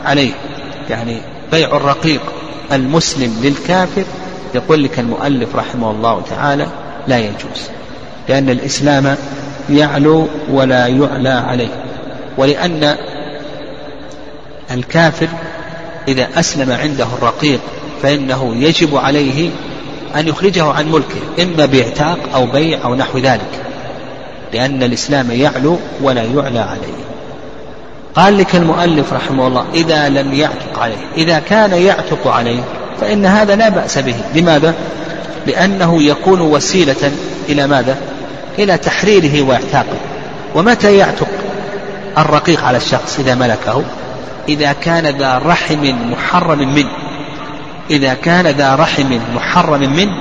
عليه. 0.05 0.32
يعني 0.90 1.20
بيع 1.53 1.76
الرقيق 1.76 2.20
المسلم 2.72 3.40
للكافر 3.42 4.05
يقول 4.55 4.84
لك 4.84 4.99
المؤلف 4.99 5.57
رحمه 5.57 5.90
الله 5.90 6.22
تعالى 6.30 6.66
لا 7.09 7.18
يجوز 7.18 7.70
لأن 8.28 8.51
الإسلام 8.51 9.16
يعلو 9.70 10.28
ولا 10.51 10.86
يعلى 10.86 11.28
عليه 11.28 11.84
ولأن 12.38 12.97
الكافر 14.70 15.28
إذا 16.09 16.28
أسلم 16.36 16.72
عنده 16.72 17.07
الرقيق 17.18 17.61
فإنه 18.03 18.55
يجب 18.57 18.97
عليه 18.97 19.51
أن 20.16 20.28
يخرجه 20.28 20.64
عن 20.64 20.92
ملكه 20.92 21.42
إما 21.42 21.66
باعتاق 21.66 22.18
أو 22.34 22.47
بيع 22.47 22.78
أو 22.84 22.94
نحو 22.94 23.18
ذلك. 23.18 23.62
لأن 24.57 24.82
الإسلام 24.82 25.30
يعلو 25.30 25.78
ولا 26.02 26.22
يعلى 26.22 26.59
عليه. 26.59 26.96
قال 28.14 28.38
لك 28.38 28.57
المؤلف 28.57 29.12
رحمه 29.12 29.46
الله 29.46 29.64
إذا 29.74 30.09
لم 30.09 30.34
يعتق 30.34 30.78
عليه 30.78 30.96
إذا 31.16 31.38
كان 31.38 31.72
يعتق 31.72 32.28
عليه 32.28 32.61
فإن 33.00 33.26
هذا 33.26 33.57
لا 33.57 33.68
بأس 33.68 33.98
به. 33.98 34.14
لماذا؟ 34.34 34.74
لأنه 35.46 36.02
يكون 36.02 36.40
وسيلة 36.40 37.12
إلى 37.48 37.66
ماذا؟ 37.66 37.96
إلى 38.59 38.78
تحريره 38.78 39.42
واعتاقه. 39.42 39.98
ومتى 40.54 40.96
يعتق 40.96 41.28
الرقيق 42.18 42.64
على 42.64 42.76
الشخص 42.76 43.18
إذا 43.18 43.34
ملكه؟ 43.34 43.82
إذا 44.48 44.72
كان 44.72 45.07
ذا 45.07 45.38
رحم 45.46 46.11
محرم 46.12 46.74
منه. 46.74 46.90
إذا 47.90 48.14
كان 48.14 48.46
ذا 48.46 48.74
رحم 48.74 49.18
محرم 49.34 49.80
منه 49.80 50.12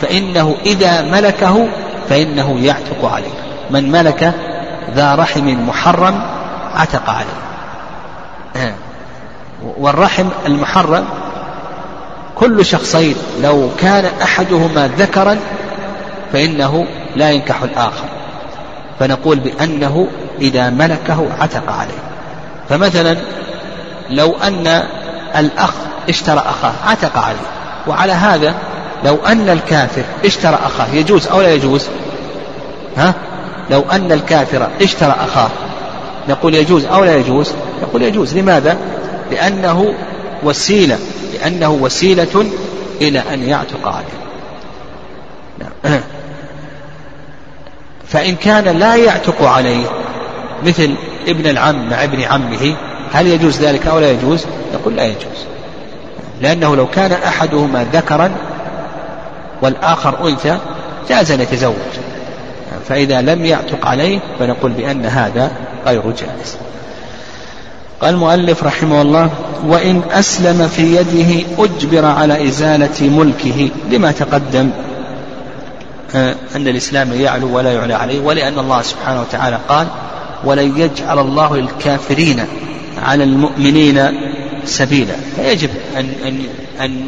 فإنه 0.00 0.56
إذا 0.66 1.02
ملكه 1.02 1.68
فإنه 2.08 2.58
يعتق 2.60 3.04
عليه. 3.04 3.51
من 3.70 3.92
ملك 3.92 4.32
ذا 4.94 5.14
رحم 5.14 5.68
محرم 5.68 6.20
عتق 6.74 7.10
عليه. 7.10 8.74
والرحم 9.76 10.28
المحرم 10.46 11.04
كل 12.36 12.64
شخصين 12.64 13.16
لو 13.42 13.68
كان 13.78 14.04
أحدهما 14.22 14.90
ذكرا 14.98 15.38
فإنه 16.32 16.86
لا 17.16 17.30
ينكح 17.30 17.62
الآخر. 17.62 18.04
فنقول 19.00 19.38
بأنه 19.38 20.06
إذا 20.40 20.70
ملكه 20.70 21.26
عتق 21.40 21.72
عليه. 21.72 21.98
فمثلا 22.68 23.16
لو 24.10 24.34
أن 24.42 24.82
الأخ 25.36 25.72
اشترى 26.08 26.42
أخاه 26.46 26.72
عتق 26.86 27.18
عليه. 27.18 27.46
وعلى 27.86 28.12
هذا 28.12 28.54
لو 29.04 29.16
أن 29.26 29.48
الكافر 29.48 30.02
اشترى 30.24 30.58
أخاه 30.64 30.86
يجوز 30.92 31.26
أو 31.26 31.40
لا 31.40 31.54
يجوز؟ 31.54 31.88
ها؟ 32.96 33.14
لو 33.72 33.80
أن 33.92 34.12
الكافر 34.12 34.68
اشترى 34.82 35.16
أخاه. 35.20 35.50
نقول 36.28 36.54
يجوز 36.54 36.84
أو 36.84 37.04
لا 37.04 37.16
يجوز؟ 37.16 37.52
نقول 37.82 38.02
يجوز. 38.02 38.38
لماذا؟ 38.38 38.76
لأنه 39.30 39.94
وسيلة 40.42 40.98
لأنه 41.34 41.70
وسيلة 41.70 42.46
إلى 43.00 43.22
أن 43.34 43.42
يعتق 43.48 43.88
عليه. 43.88 44.22
فإن 48.12 48.36
كان 48.36 48.78
لا 48.78 48.96
يعتق 48.96 49.42
عليه 49.42 49.86
مثل 50.64 50.94
ابن 51.28 51.50
العم 51.50 51.90
مع 51.90 52.04
ابن 52.04 52.22
عمه 52.22 52.76
هل 53.12 53.26
يجوز 53.26 53.60
ذلك 53.60 53.86
أو 53.86 53.98
لا 53.98 54.10
يجوز؟ 54.10 54.46
نقول 54.74 54.96
لا 54.96 55.04
يجوز. 55.04 55.46
لأنه 56.40 56.76
لو 56.76 56.86
كان 56.86 57.12
أحدهما 57.12 57.86
ذكرا 57.92 58.32
والآخر 59.62 60.28
أنثى 60.28 60.58
جاز 61.08 61.30
أن 61.30 61.40
يتزوج. 61.40 62.11
فإذا 62.88 63.20
لم 63.20 63.44
يعتق 63.44 63.86
عليه 63.86 64.18
فنقول 64.38 64.72
بأن 64.72 65.06
هذا 65.06 65.50
غير 65.86 66.02
جائز. 66.02 66.56
قال 68.00 68.14
المؤلف 68.14 68.64
رحمه 68.64 69.02
الله 69.02 69.30
وإن 69.66 70.02
أسلم 70.10 70.68
في 70.68 70.96
يده 70.96 71.46
أجبر 71.58 72.04
على 72.04 72.48
إزالة 72.48 73.08
ملكه 73.08 73.70
لما 73.90 74.12
تقدم 74.12 74.70
آه، 76.14 76.34
أن 76.56 76.68
الإسلام 76.68 77.12
يعلو 77.12 77.56
ولا 77.56 77.72
يعلى 77.72 77.94
عليه 77.94 78.20
ولأن 78.20 78.58
الله 78.58 78.82
سبحانه 78.82 79.20
وتعالى 79.20 79.58
قال 79.68 79.86
ولن 80.44 80.78
يجعل 80.78 81.18
الله 81.18 81.54
الكافرين 81.54 82.44
على 83.02 83.24
المؤمنين 83.24 84.00
سبيلا 84.64 85.14
فيجب 85.36 85.70
أن, 85.96 86.12
أن, 86.26 86.38
أن 86.80 87.06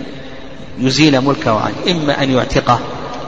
يزيل 0.79 1.20
ملكه 1.20 1.61
عنه 1.61 1.75
إما 1.91 2.22
أن 2.22 2.31
يعتقه 2.31 2.79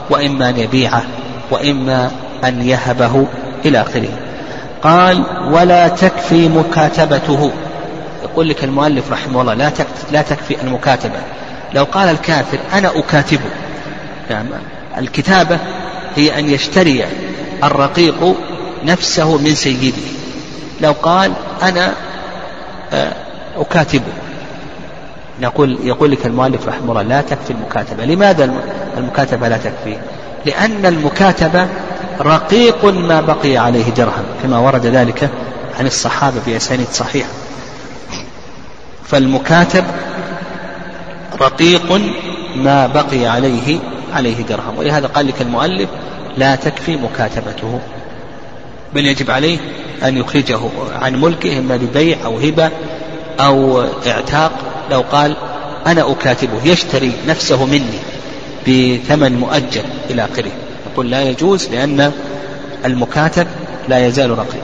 وإما 0.09 0.49
أن 0.49 0.57
يبيعه 0.57 1.03
وإما 1.51 2.11
أن 2.43 2.61
يهبه 2.61 3.27
إلى 3.65 3.81
آخره. 3.81 4.09
قال 4.81 5.23
ولا 5.51 5.87
تكفي 5.87 6.49
مكاتبته. 6.49 7.51
يقول 8.23 8.49
لك 8.49 8.63
المؤلف 8.63 9.11
رحمه 9.11 9.41
الله 9.41 9.53
لا 9.53 9.71
لا 10.11 10.21
تكفي 10.21 10.61
المكاتبة. 10.61 11.19
لو 11.73 11.83
قال 11.83 12.09
الكافر 12.09 12.59
أنا 12.73 12.99
أكاتبه 12.99 13.49
يعني 14.29 14.49
الكتابة 14.97 15.59
هي 16.15 16.39
أن 16.39 16.49
يشتري 16.49 17.05
الرقيق 17.63 18.35
نفسه 18.85 19.37
من 19.37 19.55
سيده. 19.55 19.97
لو 20.81 20.91
قال 20.91 21.31
أنا 21.63 21.93
آه، 22.93 23.13
أكاتبه 23.57 24.13
نقول 25.41 25.77
يقول 25.83 26.11
لك 26.11 26.25
المؤلف 26.25 26.67
رحمه 26.67 26.91
الله 26.91 27.01
لا 27.01 27.21
تكفي 27.21 27.51
المكاتبة. 27.51 28.05
لماذا 28.05 28.51
المكاتبة 28.97 29.47
لا 29.47 29.57
تكفي؟ 29.57 29.97
لأن 30.45 30.85
المكاتبة 30.85 31.67
رقيق 32.21 32.85
ما 32.85 33.21
بقي 33.21 33.57
عليه 33.57 33.89
درهم 33.89 34.25
كما 34.43 34.59
ورد 34.59 34.85
ذلك 34.85 35.29
عن 35.79 35.87
الصحابة 35.87 36.41
بأسانيد 36.45 36.87
صحيحة 36.87 37.29
فالمكاتب 39.05 39.83
رقيق 41.41 42.01
ما 42.55 42.87
بقي 42.87 43.27
عليه 43.27 43.79
عليه 44.13 44.41
درهم. 44.41 44.77
ولهذا 44.77 45.07
قال 45.07 45.27
لك 45.27 45.41
المؤلف 45.41 45.89
لا 46.37 46.55
تكفي 46.55 46.95
مكاتبته. 46.95 47.79
بل 48.93 49.05
يجب 49.05 49.31
عليه 49.31 49.57
أن 50.03 50.17
يخرجه 50.17 50.59
عن 51.01 51.21
ملكه 51.21 51.59
إما 51.59 51.77
ببيع 51.77 52.17
أو 52.25 52.39
هبة 52.39 52.71
أو 53.39 53.85
اعتاق. 54.07 54.51
لو 54.91 55.03
قال 55.11 55.35
أنا 55.87 56.11
أكاتبه 56.11 56.65
يشتري 56.65 57.11
نفسه 57.27 57.65
مني 57.65 57.99
بثمن 58.67 59.39
مؤجل 59.39 59.83
إلى 60.09 60.25
آخره. 60.33 60.51
يقول 60.97 61.11
لا 61.11 61.21
يجوز 61.21 61.67
لأن 61.67 62.11
المكاتب 62.85 63.47
لا 63.87 64.07
يزال 64.07 64.39
رقيق 64.39 64.61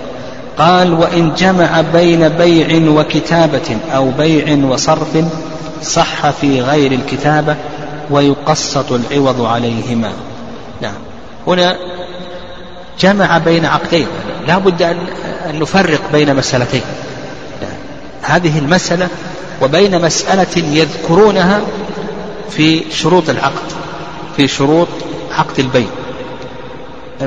قال 0.57 0.93
وإن 0.93 1.33
جمع 1.33 1.81
بين 1.81 2.29
بيع 2.29 2.91
وكتابة 2.91 3.77
أو 3.95 4.11
بيع 4.11 4.65
وصرف 4.65 5.25
صح 5.83 6.29
في 6.29 6.61
غير 6.61 6.91
الكتابة 6.91 7.55
ويقسط 8.09 8.91
العوض 8.91 9.41
عليهما. 9.41 10.11
نعم. 10.81 10.93
هنا 11.47 11.75
جمع 12.99 13.37
بين 13.37 13.65
عقدين. 13.65 14.07
لا 14.47 14.57
بد 14.57 14.81
أن 14.81 14.97
نفرق 15.59 16.01
بين 16.11 16.35
مسألتين. 16.35 16.83
هذه 18.21 18.59
المسألة 18.59 19.07
وبين 19.61 20.01
مسألة 20.01 20.57
يذكرونها 20.57 21.61
في 22.49 22.83
شروط 22.91 23.29
العقد 23.29 23.71
في 24.37 24.47
شروط 24.47 24.87
عقد 25.31 25.59
البيع. 25.59 26.02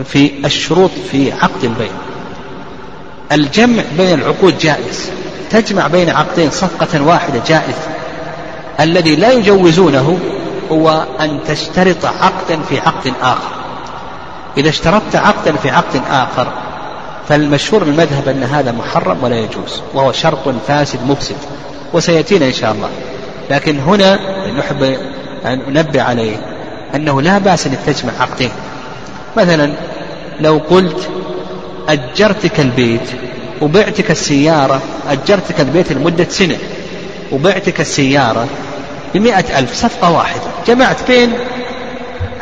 في 0.05 0.32
الشروط 0.44 0.90
في 1.11 1.32
عقد 1.32 1.64
البيع. 1.64 1.90
الجمع 3.32 3.82
بين 3.99 4.20
العقود 4.20 4.59
جائز. 4.59 5.11
تجمع 5.51 5.86
بين 5.86 6.11
عقدين 6.11 6.51
صفقة 6.51 7.03
واحدة 7.07 7.40
جائز. 7.49 7.76
الذي 8.80 9.16
لا 9.16 9.32
يجوزونه 9.32 10.18
هو 10.72 11.07
أن 11.20 11.40
تشترط 11.49 12.05
عقدا 12.05 12.62
في 12.68 12.80
عقد 12.80 13.12
آخر. 13.22 13.57
إذا 14.57 14.68
اشترطت 14.68 15.16
عقدا 15.16 15.53
في 15.53 15.70
عقد 15.70 16.01
آخر 16.11 16.53
فالمشهور 17.28 17.84
من 17.84 17.90
المذهب 17.90 18.28
أن 18.28 18.42
هذا 18.42 18.72
محرم 18.72 19.24
ولا 19.24 19.36
يجوز 19.36 19.82
وهو 19.94 20.12
شرط 20.12 20.49
فاسد 20.68 20.99
مفسد 21.07 21.36
وسيأتينا 21.92 22.47
إن 22.47 22.53
شاء 22.53 22.72
الله. 22.72 22.88
لكن 23.51 23.78
هنا 23.78 24.18
نحب 24.59 24.82
أن 25.44 25.62
ننبه 25.68 26.03
عليه 26.03 26.36
أنه 26.94 27.22
لا 27.22 27.38
بأس 27.38 27.66
أن 27.66 27.76
تجمع 27.86 28.12
عقدين. 28.20 28.51
مثلا 29.37 29.72
لو 30.41 30.61
قلت 30.70 31.09
أجرتك 31.89 32.61
البيت 32.61 33.11
وبعتك 33.62 34.11
السيارة 34.11 34.82
أجرتك 35.09 35.61
البيت 35.61 35.93
لمدة 35.93 36.26
سنة 36.28 36.59
وبعتك 37.32 37.80
السيارة 37.80 38.47
بمئة 39.14 39.59
ألف 39.59 39.74
صفقة 39.74 40.11
واحدة. 40.11 40.43
جمعت 40.66 40.97
بين 41.09 41.32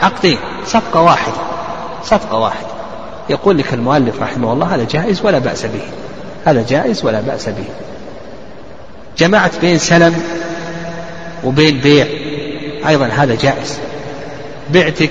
عقدين 0.03 0.39
صفقة 0.67 1.03
واحدة 1.03 1.37
صفقة 2.05 2.39
واحدة. 2.39 2.69
يقول 3.31 3.59
لك 3.59 3.75
المؤلف 3.75 4.23
رحمه 4.23 4.53
الله 4.53 4.75
هذا 4.75 4.87
جائز 4.91 5.21
ولا 5.25 5.39
بأس 5.39 5.63
به؟ 5.67 5.83
هذا 6.45 6.65
جائز 6.69 7.05
ولا 7.05 7.21
بأس 7.21 7.49
به؟ 7.49 7.65
جمعت 9.19 9.51
بين 9.61 9.79
سلم 9.79 10.23
وبين 11.45 11.81
بيع 11.81 12.07
أيضا 12.89 13.07
هذا 13.07 13.35
جائز. 13.35 13.79
بعتك 14.71 15.11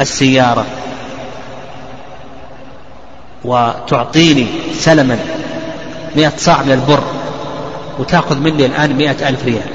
السيارة. 0.00 0.66
وتعطيني 3.44 4.46
سلما. 4.78 5.18
مئة 6.16 6.32
صاع 6.36 6.62
من 6.62 6.72
البر. 6.72 7.04
وتأخذ 7.98 8.38
مني 8.38 8.66
الآن 8.66 8.96
مئة 8.96 9.28
ألف 9.28 9.44
ريال. 9.44 9.68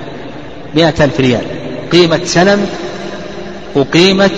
مئة 0.75 1.03
ألف 1.03 1.19
ريال. 1.19 1.45
قيمة 1.91 2.19
سلم 2.25 2.69
وقيمة 3.75 4.31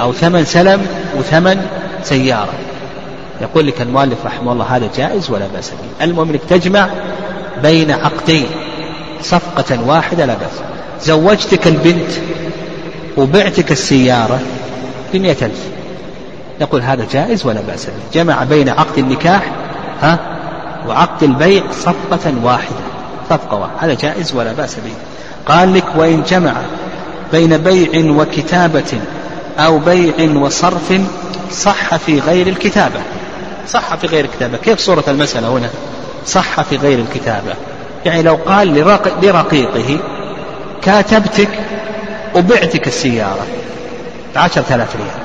أو 0.00 0.12
ثمن 0.12 0.44
سلم 0.44 0.86
وثمن 1.18 1.66
سيارة. 2.02 2.54
يقول 3.40 3.66
لك 3.66 3.80
المؤلف 3.80 4.26
رحمه 4.26 4.52
الله 4.52 4.64
هذا 4.64 4.90
جائز 4.96 5.30
ولا 5.30 5.46
بأس 5.54 5.70
به؟ 5.70 6.04
المهم 6.04 6.30
أنك 6.30 6.40
تجمع 6.50 6.88
بين 7.62 7.90
عقدين. 7.90 8.46
صفقة 9.22 9.82
واحدة 9.86 10.26
لا 10.26 10.34
بأس. 10.34 10.60
زوجتك 11.06 11.66
البنت 11.66 12.10
وبعتك 13.16 13.72
السيارة. 13.72 14.40
بمئة 15.14 15.46
ألف 15.46 15.68
نقول 16.60 16.82
هذا 16.82 17.06
جائز 17.12 17.46
ولا 17.46 17.60
بأس 17.60 17.86
به؟ 17.86 17.92
جمع 18.14 18.44
بين 18.44 18.68
عقد 18.68 18.98
النكاح 18.98 19.42
ها 20.00 20.18
وعقد 20.88 21.22
البيع 21.22 21.62
صفقة 21.70 22.32
واحدة. 22.42 22.76
صفقة 23.30 23.56
واحدة. 23.56 23.76
هذا 23.80 23.94
جائز 23.94 24.34
ولا 24.34 24.52
بأس 24.52 24.74
به؟ 24.74 24.92
قال 25.54 25.74
لك 25.74 25.84
وإن 25.96 26.22
جمع 26.22 26.52
بين 27.32 27.56
بيع 27.58 28.12
وكتابة 28.12 29.00
أو 29.58 29.78
بيع 29.78 30.14
وصرف 30.36 31.00
صح 31.50 31.96
في 31.96 32.20
غير 32.20 32.46
الكتابة. 32.46 33.00
صح 33.68 33.94
في 33.94 34.06
غير 34.06 34.24
الكتابة. 34.24 34.56
كيف 34.56 34.78
صورة 34.78 35.04
المسألة 35.08 35.48
هنا؟ 35.48 35.70
صح 36.26 36.62
في 36.62 36.76
غير 36.76 36.98
الكتابة. 36.98 37.54
يعني 38.04 38.22
لو 38.22 38.38
قال 38.46 38.74
لرقيقه 39.22 39.98
كاتبتك 40.82 41.48
وبعتك 42.34 42.86
السيارة. 42.86 43.46
بعشرة 44.34 44.74
آلاف 44.74 44.96
ريال. 44.96 45.24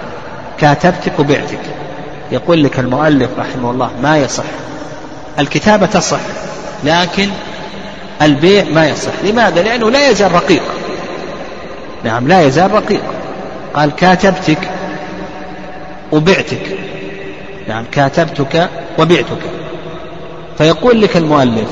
كاتبتك 0.58 1.20
وبعتك. 1.20 1.60
يقول 2.32 2.64
لك 2.64 2.80
المؤلف 2.80 3.30
رحمه 3.38 3.72
الله 3.72 3.92
ما 4.02 4.18
يصح. 4.18 4.44
الكتابة 5.40 5.86
تصح 5.86 6.20
لكن 6.84 7.30
البيع 8.22 8.64
ما 8.64 8.88
يصح. 8.88 9.12
لماذا؟ 9.24 9.62
لأنه 9.64 9.92
لا 9.92 10.10
يزال 10.10 10.32
رقيق. 10.32 10.64
نعم 12.04 12.28
لا 12.28 12.42
يزال 12.42 12.72
رقيق. 12.72 13.02
قال 13.74 13.96
كاتبتك 13.96 14.70
وبعتك. 16.12 16.78
نعم 17.68 17.84
كاتبتك 17.92 18.70
وبعتك. 19.00 19.42
فيقول 20.58 21.02
لك 21.02 21.18
المؤلف 21.18 21.70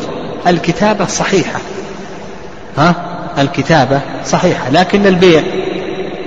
الكتابة 0.48 1.06
صحيحة. 1.06 1.60
ها؟ 2.78 2.96
الكتابة 3.38 4.02
صحيحة 4.26 4.70
لكن 4.70 5.08
البيع 5.08 5.44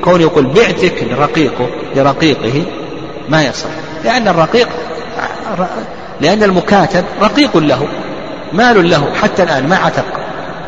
كون 0.05 0.21
يقول 0.21 0.47
بعتك 0.47 1.03
لرقيقه 1.03 1.67
لرقيقه 1.97 2.63
ما 3.29 3.43
يصح. 3.43 3.71
لأن 4.05 4.29
الرقيق 4.29 4.69
لأن 6.21 6.43
المكاتب 6.43 7.05
رقيق 7.23 7.57
له 7.57 7.89
مال 8.53 8.91
له 8.91 9.15
حتى 9.15 9.43
الآن 9.43 9.69
ما 9.69 9.77
عتق 9.77 10.05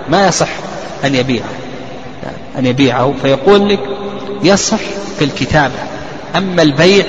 ما 0.08 0.26
يصح 0.26 0.48
أن 1.04 1.14
يبيعه. 1.14 1.48
أن 2.58 2.66
يبيعه. 2.66 3.14
فيقول 3.22 3.68
لك 3.68 3.80
يصح 4.42 4.80
في 5.18 5.24
الكتابة. 5.24 5.74
أما 6.36 6.62
البيع 6.62 7.04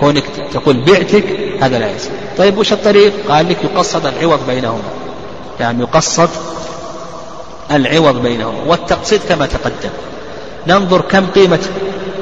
كونك 0.00 0.24
تقول 0.52 0.76
بعتك 0.76 1.24
هذا 1.60 1.78
لا 1.78 1.90
يصح. 1.90 2.10
طيب 2.38 2.58
وش 2.58 2.72
الطريق؟ 2.72 3.12
قال 3.28 3.48
لك 3.48 3.56
يقصد 3.64 4.06
العوض 4.06 4.46
بينهما. 4.46 4.90
يعني 5.60 5.82
يقصد 5.82 6.28
العوض 7.70 8.22
بينهما. 8.22 8.62
والتقسيط 8.66 9.20
كما 9.28 9.46
تقدم. 9.46 9.90
ننظر 10.66 11.00
كم 11.00 11.26
قيمة 11.26 11.58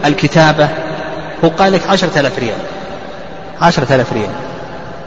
الكتابة. 0.05 0.68
هو 1.45 1.49
قال 1.49 1.72
لك 1.72 1.86
عشرة 1.88 2.20
آلاف 2.20 2.38
ريال. 2.38 2.59
عشرة 3.61 3.95
آلاف 3.95 4.12
ريال. 4.12 4.30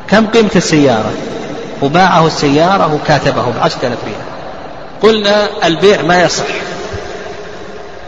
كم 0.08 0.28
قيمة 0.28 0.52
السيارة؟ 0.56 1.12
وباعه 1.82 2.28
السيارة 2.28 2.94
وكاتبه 2.94 3.52
بعشرة 3.60 3.88
آلاف 3.88 4.00
ريال. 4.06 4.26
قلنا 5.02 5.48
البيع 5.64 6.02
ما 6.02 6.22
يصح 6.22 6.46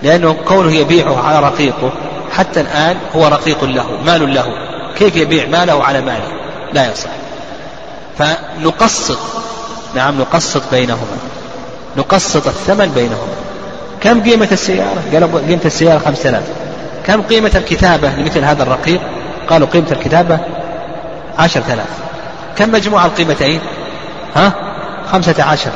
لأنه 0.04 0.36
كونه 0.48 0.74
يبيعه 0.74 1.28
على 1.28 1.48
رقيقه 1.48 1.92
حتى 2.32 2.62
الآن 2.62 2.98
هو 3.16 3.28
رقيق 3.28 3.64
له 3.64 3.86
مال 4.06 4.34
له. 4.34 4.46
كيف 4.98 5.16
يبيع 5.16 5.46
ماله 5.46 5.84
على 5.84 6.02
ماله؟ 6.02 6.32
لا 6.74 6.92
يصح. 6.92 7.10
فنقسط 8.18 9.20
نعم 9.96 10.20
نقسط 10.20 10.62
بينهما. 10.72 11.18
نقسط 11.98 12.48
الثمن 12.48 12.92
بينهما. 12.96 13.36
كم 14.08 14.24
قيمة 14.24 14.48
السيارة؟ 14.52 15.04
قالوا 15.14 15.40
قيمة 15.48 15.62
السيارة 15.66 16.00
خمسة 16.00 16.30
آلاف. 16.30 16.44
كم 17.06 17.22
قيمة 17.22 17.52
الكتابة 17.56 18.10
لمثل 18.10 18.44
هذا 18.44 18.64
الرقيق؟ 18.64 19.02
قالوا 19.50 19.68
قيمة 19.68 19.92
الكتابة 19.92 20.40
عشرة 21.40 21.64
آلاف. 21.74 21.88
كم 22.58 22.72
مجموع 22.72 23.06
القيمتين؟ 23.06 23.60
ها؟ 24.36 24.54
خمسة 25.12 25.44
عشر. 25.44 25.72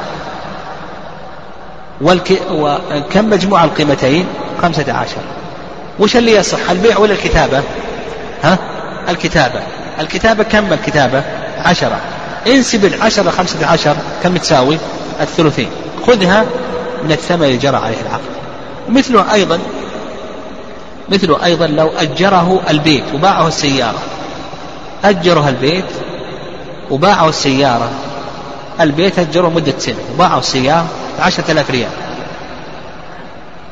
والك... 2.01 2.41
وكم 2.51 3.29
مجموع 3.29 3.63
القيمتين؟ 3.63 4.25
خمسة 4.61 4.93
عشر. 4.93 5.21
وش 5.99 6.15
اللي 6.15 6.35
يصح؟ 6.35 6.69
البيع 6.69 6.97
ولا 6.97 7.13
الكتابة؟ 7.13 7.61
ها؟ 8.43 8.57
الكتابة. 9.09 9.59
الكتابة 9.99 10.43
كم؟ 10.43 10.73
الكتابة 10.73 11.23
عشرة. 11.57 11.99
انسب 12.47 12.85
العشرة 12.85 13.29
خمسة 13.29 13.67
عشر 13.67 13.95
كم 14.23 14.37
تساوي؟ 14.37 14.77
الثلثين. 15.21 15.69
خذها 16.07 16.45
من 17.03 17.11
الثمن 17.11 17.43
اللي 17.43 17.57
جرى 17.57 17.77
عليه 17.77 18.01
العقد. 18.01 18.31
مثله 18.89 19.33
أيضا 19.33 19.59
مثله 21.09 21.45
أيضا 21.45 21.67
لو 21.67 21.87
أجره 21.87 22.61
البيت 22.69 23.03
وباعه 23.13 23.47
السيارة. 23.47 23.99
أجره 25.03 25.49
البيت 25.49 25.85
وباعه 26.91 27.29
السيارة. 27.29 27.89
البيت 28.81 29.19
أجره 29.19 29.49
مدة 29.49 29.73
سنة 29.79 29.95
وباعه 30.13 30.39
السيارة 30.39 30.85
بعشرة 31.19 31.51
آلاف 31.51 31.71
ريال. 31.71 31.91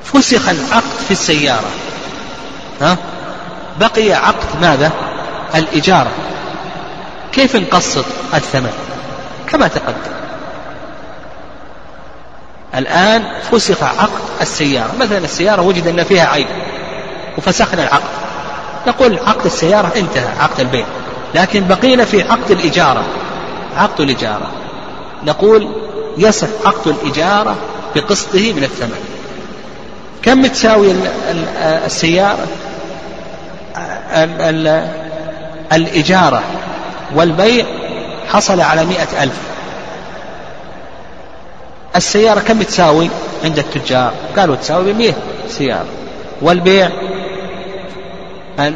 فسخ 0.04 0.50
العقد 0.50 1.00
في 1.06 1.12
السيارة. 1.12 1.70
ها؟ 2.82 2.98
بقي 3.80 4.14
عقد 4.14 4.62
ماذا؟ 4.62 4.92
الإجارة. 5.56 6.12
كيف 7.32 7.56
نقسط 7.56 8.06
الثمن؟ 8.34 8.74
كما 9.48 9.68
تقدم. 9.68 10.20
الآن 12.80 13.24
فسخ 13.52 13.84
عقد 13.84 14.20
السيارة. 14.42 14.92
مثلا 15.00 15.18
السيارة 15.18 15.62
وجد 15.62 15.88
أن 15.88 16.04
فيها 16.04 16.26
عيب 16.26 16.48
وفسخنا 17.38 17.84
العقد. 17.84 18.10
نقول 18.88 19.20
عقد 19.28 19.46
السيارة 19.46 19.92
انتهى 19.96 20.28
عقد 20.40 20.60
البيع. 20.60 20.86
لكن 21.36 21.68
بقينا 21.68 22.06
في 22.06 22.22
عقد 22.22 22.52
الإجارة. 22.52 23.04
عقد 23.78 24.02
الإجارة. 24.02 24.52
نقول 25.26 25.70
يصح 26.18 26.48
عقد 26.66 26.88
الإجارة 26.88 27.56
بقسطه 27.96 28.54
من 28.54 28.64
الثمن. 28.64 29.00
كم 30.22 30.46
تساوي 30.46 30.96
السيارة؟ 31.86 32.48
الإجارة 35.74 36.44
والبيع 37.16 37.66
حصل 38.28 38.62
على 38.62 38.86
مئة 38.86 39.24
ألف. 39.24 39.38
السيارة 41.96 42.40
كم 42.40 42.62
تساوي 42.62 43.10
عند 43.44 43.60
التجار؟ 43.60 44.14
قالوا 44.38 44.56
تساوي 44.56 44.94
بمئة 44.94 45.14
سيارة. 45.50 45.86
والبيع؟ 46.42 46.90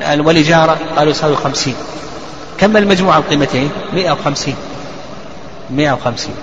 والإجارة 0.03 0.77
قالوا 0.97 1.11
يساوي 1.11 1.35
خمسين. 1.35 1.75
كم 2.57 2.77
المجموع 2.77 3.17
القيمتين؟ 3.17 3.69
مئة 3.93 4.11
وخمسين. 4.11 4.55
150 5.69 6.35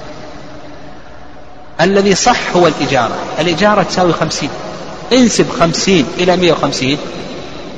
الذي 1.81 2.15
صح 2.15 2.57
هو 2.57 2.67
الإجارة. 2.67 3.15
الإجارة 3.39 3.83
تساوي 3.83 4.13
خمسين. 4.13 4.51
انسب 5.13 5.51
خمسين 5.61 6.07
إلى 6.19 6.37
مئة 6.37 6.53
وخمسين. 6.53 6.99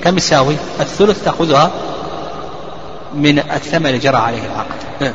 كم 0.05 0.17
يساوي 0.17 0.57
الثلث 0.81 1.25
تأخذها 1.25 1.71
من 3.15 3.39
الثمن 3.39 3.99
جرى 3.99 4.17
عليه 4.17 4.43
العقد. 4.47 5.15